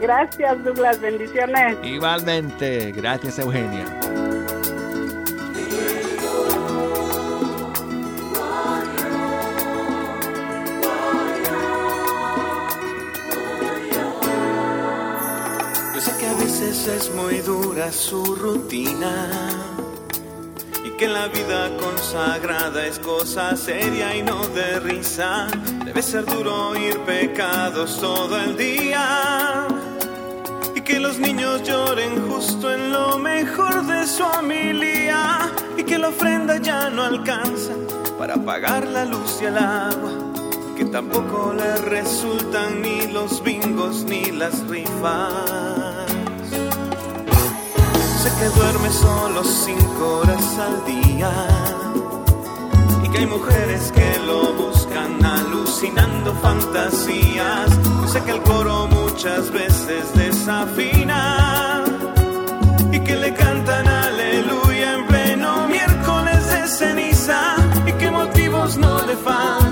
Gracias, 0.00 0.64
Douglas. 0.64 1.00
Bendiciones. 1.00 1.76
Igualmente, 1.84 2.92
gracias 2.92 3.38
Eugenia. 3.38 3.84
Yo 15.94 16.00
sé 16.00 16.18
que 16.18 16.26
a 16.26 16.34
veces 16.34 16.88
es 16.88 17.14
muy 17.14 17.38
dura 17.38 17.92
su 17.92 18.34
rutina 18.34 19.71
que 21.02 21.08
la 21.08 21.26
vida 21.26 21.68
consagrada 21.78 22.86
es 22.86 23.00
cosa 23.00 23.56
seria 23.56 24.14
y 24.14 24.22
no 24.22 24.46
de 24.50 24.78
risa. 24.78 25.48
Debe 25.84 26.00
ser 26.00 26.24
duro 26.24 26.68
oír 26.68 26.96
pecados 27.00 27.98
todo 27.98 28.38
el 28.38 28.56
día 28.56 29.66
y 30.76 30.80
que 30.80 31.00
los 31.00 31.18
niños 31.18 31.64
lloren 31.64 32.30
justo 32.30 32.72
en 32.72 32.92
lo 32.92 33.18
mejor 33.18 33.84
de 33.84 34.06
su 34.06 34.22
familia 34.22 35.50
y 35.76 35.82
que 35.82 35.98
la 35.98 36.10
ofrenda 36.10 36.58
ya 36.58 36.88
no 36.88 37.02
alcanza 37.02 37.72
para 38.16 38.36
pagar 38.36 38.86
la 38.86 39.04
luz 39.04 39.40
y 39.42 39.46
el 39.46 39.58
agua 39.58 40.12
que 40.76 40.84
tampoco 40.84 41.52
le 41.52 41.78
resultan 41.78 42.80
ni 42.80 43.08
los 43.08 43.42
bingos 43.42 44.04
ni 44.04 44.30
las 44.30 44.64
rifas. 44.68 45.81
Sé 48.22 48.30
que 48.38 48.48
duerme 48.50 48.88
solo 48.92 49.42
cinco 49.42 50.18
horas 50.18 50.56
al 50.56 50.84
día. 50.84 51.32
Y 53.02 53.08
que 53.08 53.18
hay 53.18 53.26
mujeres 53.26 53.90
que 53.90 54.20
lo 54.24 54.52
buscan 54.52 55.24
alucinando 55.24 56.32
fantasías. 56.34 57.68
Sé 58.06 58.22
que 58.22 58.30
el 58.30 58.42
coro 58.42 58.86
muchas 58.86 59.50
veces 59.50 60.14
desafina. 60.14 61.82
Y 62.92 63.00
que 63.00 63.16
le 63.16 63.34
cantan 63.34 63.88
aleluya 63.88 64.94
en 64.98 65.06
pleno 65.08 65.66
miércoles 65.66 66.46
de 66.52 66.68
ceniza. 66.68 67.56
Y 67.88 67.92
que 67.94 68.08
motivos 68.08 68.76
no 68.76 69.04
le 69.04 69.16
faltan 69.16 69.71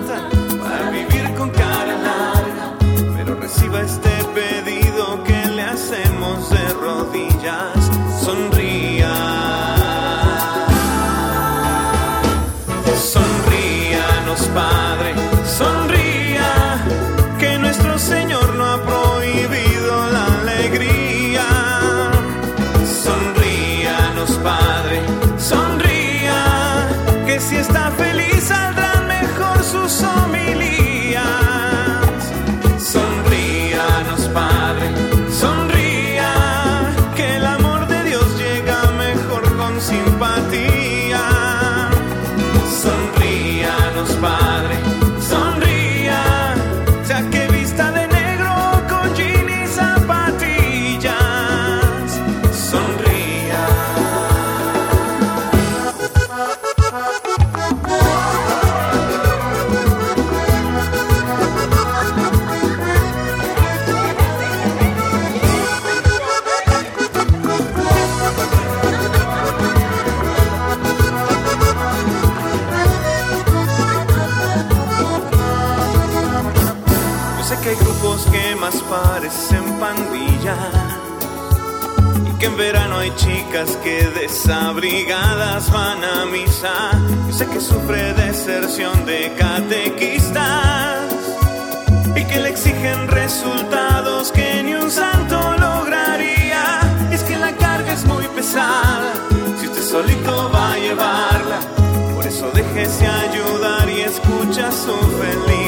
hay 77.70 77.76
grupos 77.76 78.26
que 78.32 78.56
más 78.56 78.74
parecen 78.82 79.62
pandillas 79.78 80.56
y 82.26 82.38
que 82.38 82.46
en 82.46 82.56
verano 82.56 82.98
hay 82.98 83.14
chicas 83.14 83.76
que 83.84 84.08
desabrigadas 84.08 85.70
van 85.70 86.02
a 86.02 86.26
misa. 86.26 86.90
Yo 87.28 87.32
sé 87.32 87.46
que 87.46 87.60
sufre 87.60 88.12
deserción 88.14 89.06
de 89.06 89.32
catequistas 89.38 91.14
y 92.16 92.24
que 92.24 92.40
le 92.40 92.48
exigen 92.48 93.06
resultados 93.06 94.32
que 94.32 94.64
ni 94.64 94.74
un 94.74 94.90
santo 94.90 95.38
lograría. 95.56 96.80
Es 97.12 97.22
que 97.22 97.36
la 97.36 97.52
carga 97.56 97.92
es 97.92 98.04
muy 98.04 98.24
pesada 98.34 99.12
si 99.60 99.68
usted 99.68 99.82
solito 99.82 100.50
va 100.52 100.72
a 100.72 100.76
llevarla. 100.76 101.60
Por 102.16 102.26
eso 102.26 102.50
déjese 102.52 103.06
ayudar 103.06 103.88
y 103.88 104.00
escucha 104.00 104.72
su 104.72 104.96
feligresía. 105.20 105.59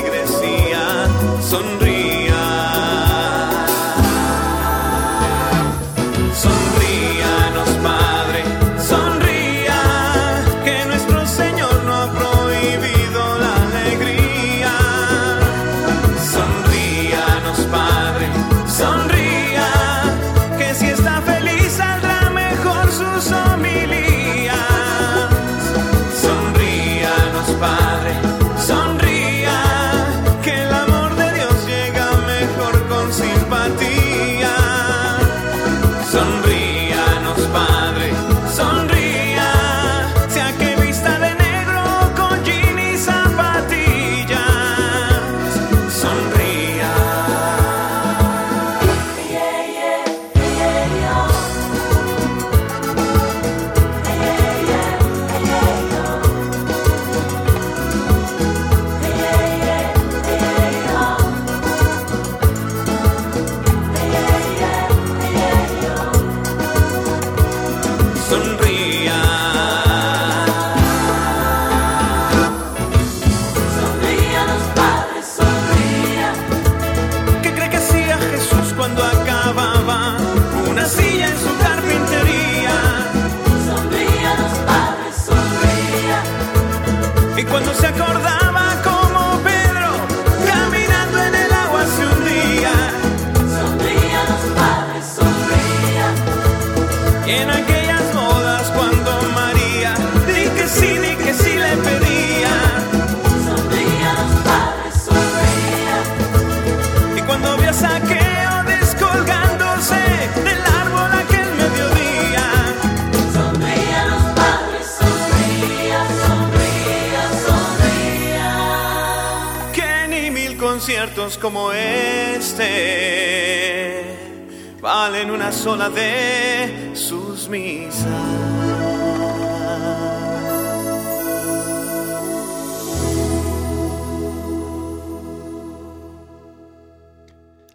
Sola 125.62 125.88
de 125.90 126.90
sus 126.96 127.48
misas. 127.48 128.04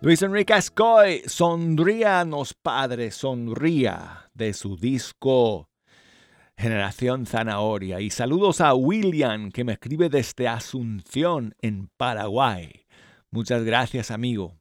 Luis 0.01 0.21
Enrique 0.21 0.53
Ascoy, 0.53 1.21
Sonríanos 1.27 2.53
Padre, 2.55 3.11
sonría 3.11 4.31
de 4.33 4.51
su 4.51 4.75
disco 4.75 5.69
Generación 6.57 7.25
Zanahoria. 7.25 8.01
Y 8.01 8.09
saludos 8.09 8.59
a 8.59 8.73
William 8.73 9.49
que 9.49 9.63
me 9.63 9.71
escribe 9.71 10.09
desde 10.09 10.49
Asunción 10.49 11.55
en 11.61 11.87
Paraguay. 11.95 12.85
Muchas 13.31 13.63
gracias 13.63 14.11
amigo 14.11 14.57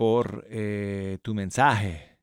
por 0.00 0.46
eh, 0.48 1.18
tu 1.20 1.34
mensaje. 1.34 2.16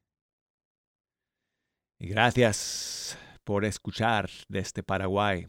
Y 2.00 2.08
gracias 2.08 3.16
por 3.44 3.66
escuchar 3.66 4.32
desde 4.48 4.82
Paraguay. 4.82 5.48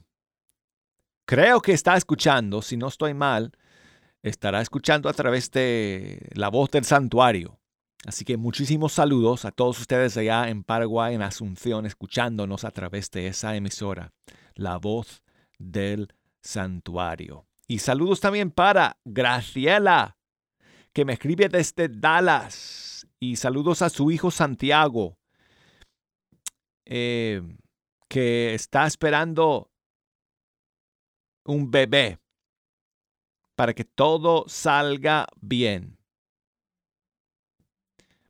Creo 1.24 1.62
que 1.62 1.72
está 1.72 1.96
escuchando, 1.96 2.60
si 2.60 2.76
no 2.76 2.88
estoy 2.88 3.14
mal, 3.14 3.52
estará 4.22 4.60
escuchando 4.60 5.08
a 5.08 5.14
través 5.14 5.50
de 5.52 6.28
la 6.34 6.50
voz 6.50 6.70
del 6.70 6.84
santuario. 6.84 7.58
Así 8.04 8.26
que 8.26 8.36
muchísimos 8.36 8.92
saludos 8.92 9.46
a 9.46 9.50
todos 9.50 9.80
ustedes 9.80 10.14
allá 10.18 10.50
en 10.50 10.64
Paraguay, 10.64 11.14
en 11.14 11.22
Asunción, 11.22 11.86
escuchándonos 11.86 12.62
a 12.64 12.72
través 12.72 13.10
de 13.10 13.28
esa 13.28 13.56
emisora, 13.56 14.12
la 14.54 14.76
voz 14.76 15.22
del 15.58 16.12
santuario. 16.42 17.46
Y 17.66 17.78
saludos 17.78 18.20
también 18.20 18.50
para 18.50 18.98
Graciela, 19.06 20.17
que 20.98 21.04
me 21.04 21.12
escribe 21.12 21.48
desde 21.48 21.88
Dallas. 21.88 23.06
Y 23.20 23.36
saludos 23.36 23.82
a 23.82 23.88
su 23.88 24.10
hijo 24.10 24.32
Santiago, 24.32 25.16
eh, 26.84 27.40
que 28.08 28.52
está 28.52 28.84
esperando 28.84 29.70
un 31.44 31.70
bebé 31.70 32.18
para 33.54 33.74
que 33.74 33.84
todo 33.84 34.46
salga 34.48 35.28
bien. 35.40 35.97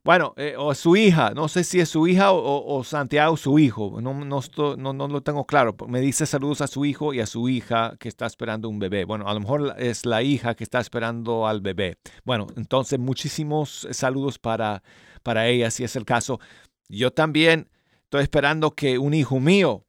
Bueno, 0.09 0.33
eh, 0.37 0.55
o 0.57 0.73
su 0.73 0.95
hija, 0.95 1.35
no 1.35 1.47
sé 1.47 1.63
si 1.63 1.79
es 1.79 1.87
su 1.87 2.07
hija 2.07 2.31
o, 2.31 2.83
Santiago 2.83 3.37
su 3.37 3.59
hijo, 3.59 4.01
no, 4.01 4.11
no, 4.25 4.41
no, 4.75 4.93
no 4.93 5.07
lo 5.07 5.21
tengo 5.21 5.45
claro. 5.45 5.75
Me 5.87 6.01
dice 6.01 6.25
saludos 6.25 6.61
a 6.61 6.67
su 6.67 6.83
hijo 6.83 7.13
y 7.13 7.19
a 7.19 7.27
su 7.27 7.47
hija 7.47 7.95
que 7.99 8.09
está 8.09 8.25
esperando 8.25 8.69
un 8.69 8.79
bebé. 8.79 9.05
Bueno, 9.05 9.27
a 9.27 9.35
lo 9.35 9.39
mejor 9.39 9.75
es 9.77 10.07
la 10.07 10.23
hija 10.23 10.55
que 10.55 10.63
está 10.63 10.79
esperando 10.79 11.45
al 11.45 11.61
bebé. 11.61 11.99
Bueno, 12.25 12.47
entonces 12.57 12.97
muchísimos 12.97 13.87
saludos 13.91 14.39
para, 14.39 14.81
para 15.21 15.45
ella, 15.45 15.69
si 15.69 15.83
es 15.83 15.95
el 15.95 16.05
caso. 16.05 16.39
Yo 16.87 17.13
también 17.13 17.69
estoy 18.05 18.23
esperando 18.23 18.71
que 18.71 18.97
un 18.97 19.13
hijo 19.13 19.39
mío 19.39 19.85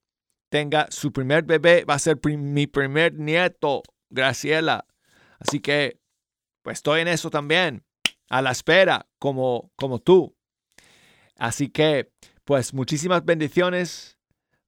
tenga 0.50 0.86
su 0.90 1.14
primer 1.14 1.44
bebé, 1.44 1.86
va 1.86 1.94
a 1.94 1.98
ser 1.98 2.18
mi 2.26 2.66
primer 2.66 3.14
nieto, 3.14 3.82
Graciela. 4.10 4.84
Así 5.38 5.60
que, 5.60 5.98
pues 6.60 6.80
estoy 6.80 7.00
en 7.00 7.08
eso 7.08 7.30
también, 7.30 7.84
a 8.30 8.40
la 8.40 8.52
espera, 8.52 9.06
como, 9.18 9.70
como 9.76 9.98
tú. 9.98 10.34
Así 11.36 11.68
que, 11.68 12.12
pues 12.44 12.72
muchísimas 12.72 13.24
bendiciones 13.24 14.18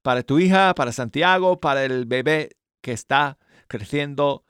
para 0.01 0.21
tu 0.21 0.37
hija, 0.37 0.75
para 0.75 0.91
Santiago, 0.91 1.59
para 1.59 1.83
el 1.85 2.05
bebé 2.05 2.57
que 2.81 2.91
está 2.91 3.39
creciendo 3.67 4.43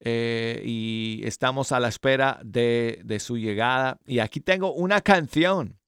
eh, 0.00 0.62
y 0.64 1.20
estamos 1.24 1.72
a 1.72 1.80
la 1.80 1.88
espera 1.88 2.40
de, 2.42 3.00
de 3.04 3.20
su 3.20 3.36
llegada. 3.38 3.98
Y 4.06 4.18
aquí 4.18 4.40
tengo 4.40 4.72
una 4.72 5.00
canción 5.02 5.78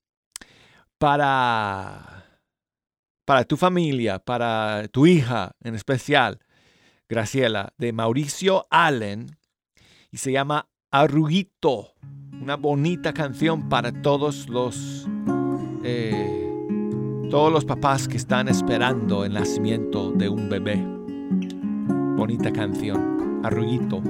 para, 0.98 2.26
para 3.24 3.44
tu 3.44 3.56
familia, 3.56 4.18
para 4.18 4.86
tu 4.88 5.06
hija 5.06 5.52
en 5.62 5.74
especial, 5.74 6.40
Graciela, 7.08 7.72
de 7.78 7.92
Mauricio 7.92 8.66
Allen 8.70 9.38
y 10.10 10.18
se 10.18 10.32
llama 10.32 10.68
Arruguito. 10.90 11.94
Una 12.40 12.56
bonita 12.56 13.12
canción 13.12 13.68
para 13.68 13.92
todos 13.92 14.48
los 14.48 15.08
eh, 15.82 16.46
todos 17.30 17.52
los 17.52 17.64
papás 17.64 18.06
que 18.08 18.16
están 18.16 18.48
esperando 18.48 19.24
el 19.24 19.34
nacimiento 19.34 20.12
de 20.12 20.28
un 20.28 20.48
bebé. 20.48 20.82
Bonita 22.16 22.52
canción, 22.52 23.40
Arruguito. 23.44 24.00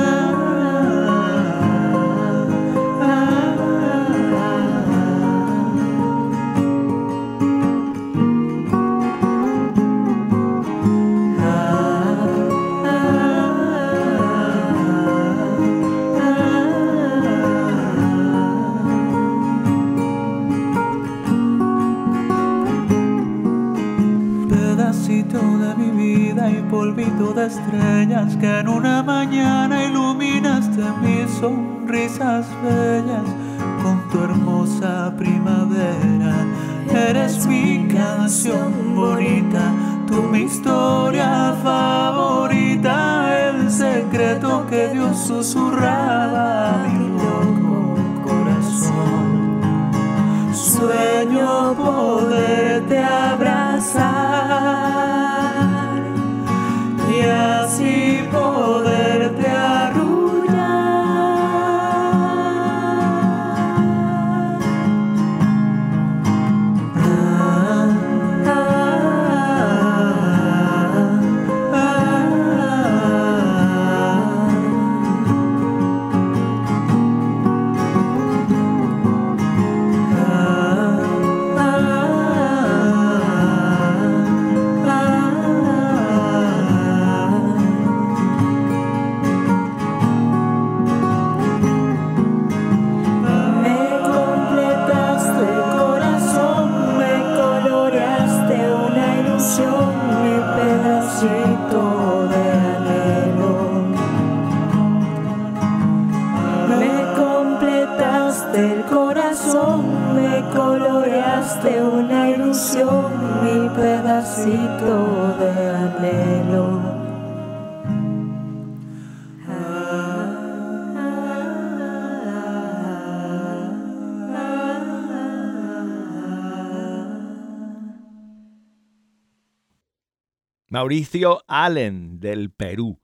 Mauricio 130.76 131.42
Allen 131.46 132.20
del 132.20 132.50
Perú 132.50 133.00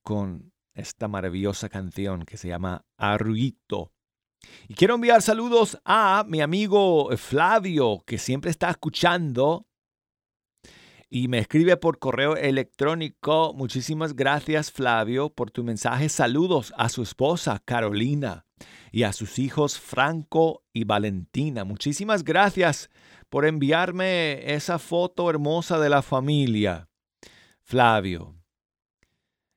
con 0.00 0.54
esta 0.72 1.06
maravillosa 1.06 1.68
canción 1.68 2.24
que 2.24 2.38
se 2.38 2.48
llama 2.48 2.86
Arruito. 2.96 3.92
Y 4.68 4.72
quiero 4.72 4.94
enviar 4.94 5.20
saludos 5.20 5.78
a 5.84 6.24
mi 6.26 6.40
amigo 6.40 7.14
Flavio, 7.18 8.02
que 8.06 8.16
siempre 8.16 8.50
está 8.50 8.70
escuchando 8.70 9.66
y 11.10 11.28
me 11.28 11.40
escribe 11.40 11.76
por 11.76 11.98
correo 11.98 12.36
electrónico. 12.36 13.52
Muchísimas 13.54 14.16
gracias, 14.16 14.72
Flavio, 14.72 15.28
por 15.28 15.50
tu 15.50 15.62
mensaje. 15.62 16.08
Saludos 16.08 16.72
a 16.78 16.88
su 16.88 17.02
esposa, 17.02 17.60
Carolina, 17.62 18.46
y 18.92 19.02
a 19.02 19.12
sus 19.12 19.38
hijos, 19.38 19.78
Franco 19.78 20.64
y 20.72 20.84
Valentina. 20.84 21.64
Muchísimas 21.64 22.24
gracias 22.24 22.88
por 23.28 23.44
enviarme 23.44 24.54
esa 24.54 24.78
foto 24.78 25.28
hermosa 25.28 25.78
de 25.78 25.90
la 25.90 26.00
familia, 26.00 26.89
Flavio. 27.70 28.34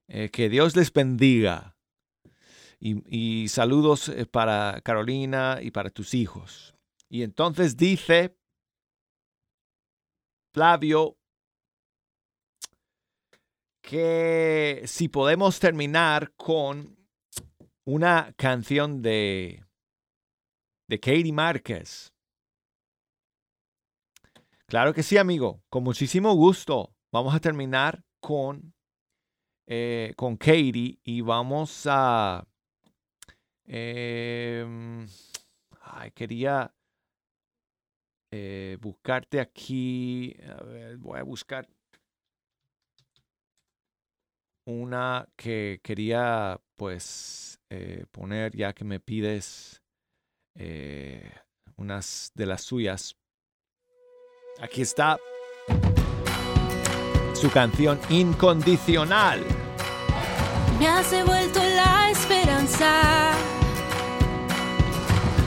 Eh, 0.08 0.30
que 0.30 0.48
Dios 0.48 0.76
les 0.76 0.94
bendiga. 0.94 1.76
Y, 2.80 3.48
saludos 3.48 4.10
eh, 4.10 4.28
para 4.28 4.82
Carolina 4.84 5.60
y 5.62 5.72
para 5.72 5.90
tus 5.90 6.14
hijos. 6.14 6.76
Y 7.10 7.24
entonces 7.24 7.76
dice 7.76 8.38
Flavio 10.54 11.18
que 13.82 14.84
si 14.86 15.08
podemos 15.08 15.60
terminar 15.60 16.34
con 16.36 16.96
una 17.86 18.34
canción 18.38 19.02
de, 19.02 19.66
de 20.88 21.00
Katie 21.00 21.34
Márquez. 21.34 22.14
Claro 24.68 24.94
que 24.94 25.02
sí, 25.02 25.18
amigo, 25.18 25.64
con 25.70 25.84
muchísimo 25.84 26.34
gusto. 26.36 26.94
Vamos 27.14 27.36
a 27.36 27.40
terminar 27.40 28.04
con, 28.20 28.74
eh, 29.68 30.14
con 30.18 30.36
Katie 30.36 30.98
y 31.04 31.22
vamos 31.22 31.86
a... 31.86 32.44
em, 33.68 35.08
ay, 35.82 36.10
quería 36.10 36.74
eh, 38.32 38.80
buscarte 38.82 39.40
aquí. 39.40 40.36
A 40.58 40.64
ver, 40.64 40.98
voy 40.98 41.20
a 41.20 41.24
buscar 41.24 41.70
una 44.66 45.30
que 45.36 45.82
quería 45.84 46.60
pues 46.76 47.60
eh, 47.70 48.08
poner 48.10 48.56
ya 48.56 48.74
que 48.74 48.86
me 48.86 49.00
pides 49.00 49.84
unas 51.78 52.32
de 52.34 52.46
las 52.48 52.64
suyas. 52.64 53.16
Aquí 54.60 54.82
está 54.82 55.20
su 57.44 57.50
canción 57.50 58.00
Incondicional. 58.08 59.44
Me 60.80 60.88
has 60.88 61.12
devuelto 61.12 61.60
la 61.60 62.10
esperanza, 62.10 63.32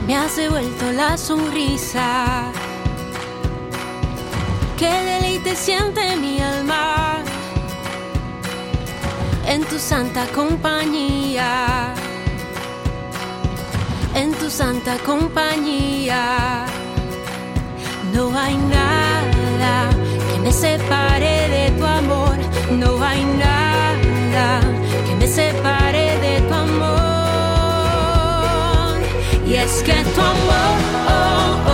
me 0.07 0.15
has 0.15 0.37
devuelto 0.37 0.93
la 0.93 1.17
sonrisa. 1.17 2.53
Qué 4.79 4.91
deleite 4.91 5.57
siente 5.57 6.17
mi 6.17 6.39
alma 6.39 7.23
en 9.47 9.65
tu 9.65 9.79
santa 9.79 10.27
compañía, 10.35 11.95
en 14.15 14.33
tu 14.35 14.51
santa 14.51 14.99
compañía. 14.99 16.67
No 18.13 18.39
hay 18.39 18.55
nada 18.55 20.06
me 20.47 20.53
separe 20.53 21.49
de 21.49 21.71
tu 21.77 21.85
amor, 21.85 22.37
no 22.71 23.03
hay 23.03 23.25
nada 23.25 24.61
que 25.05 25.17
me 25.17 25.27
separe 25.27 26.17
de 26.21 26.41
tu 26.49 26.55
amor. 26.55 26.87
Y 29.45 29.55
es 29.55 29.83
que 29.83 30.05
tu 30.15 30.21
amor 30.21 30.77
es 31.09 31.66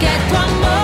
Es 0.00 0.06
que 0.06 0.18
tu 0.30 0.79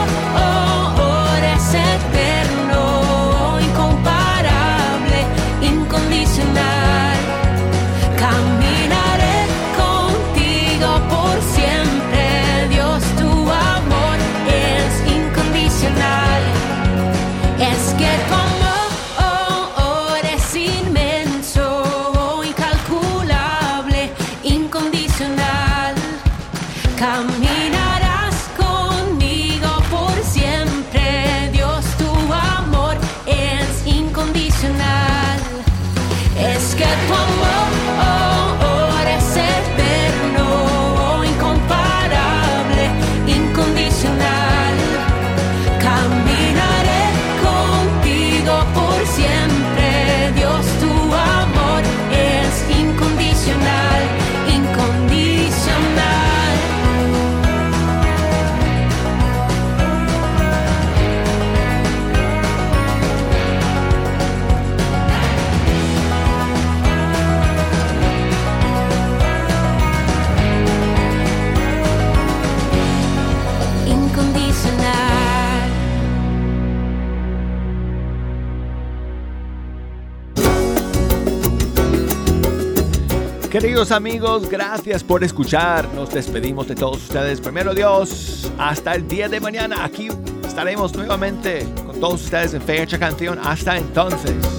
Amigos, 83.92 84.48
gracias 84.48 85.04
por 85.04 85.22
escuchar. 85.22 85.88
Nos 85.94 86.10
despedimos 86.10 86.66
de 86.66 86.74
todos 86.74 86.96
ustedes. 86.96 87.40
Primero 87.40 87.74
Dios, 87.74 88.50
hasta 88.58 88.94
el 88.94 89.06
día 89.06 89.28
de 89.28 89.38
mañana. 89.38 89.84
Aquí 89.84 90.08
estaremos 90.46 90.94
nuevamente 90.94 91.66
con 91.86 92.00
todos 92.00 92.24
ustedes 92.24 92.54
en 92.54 92.62
Fecha 92.62 92.98
Canción. 92.98 93.38
Hasta 93.42 93.76
entonces. 93.76 94.55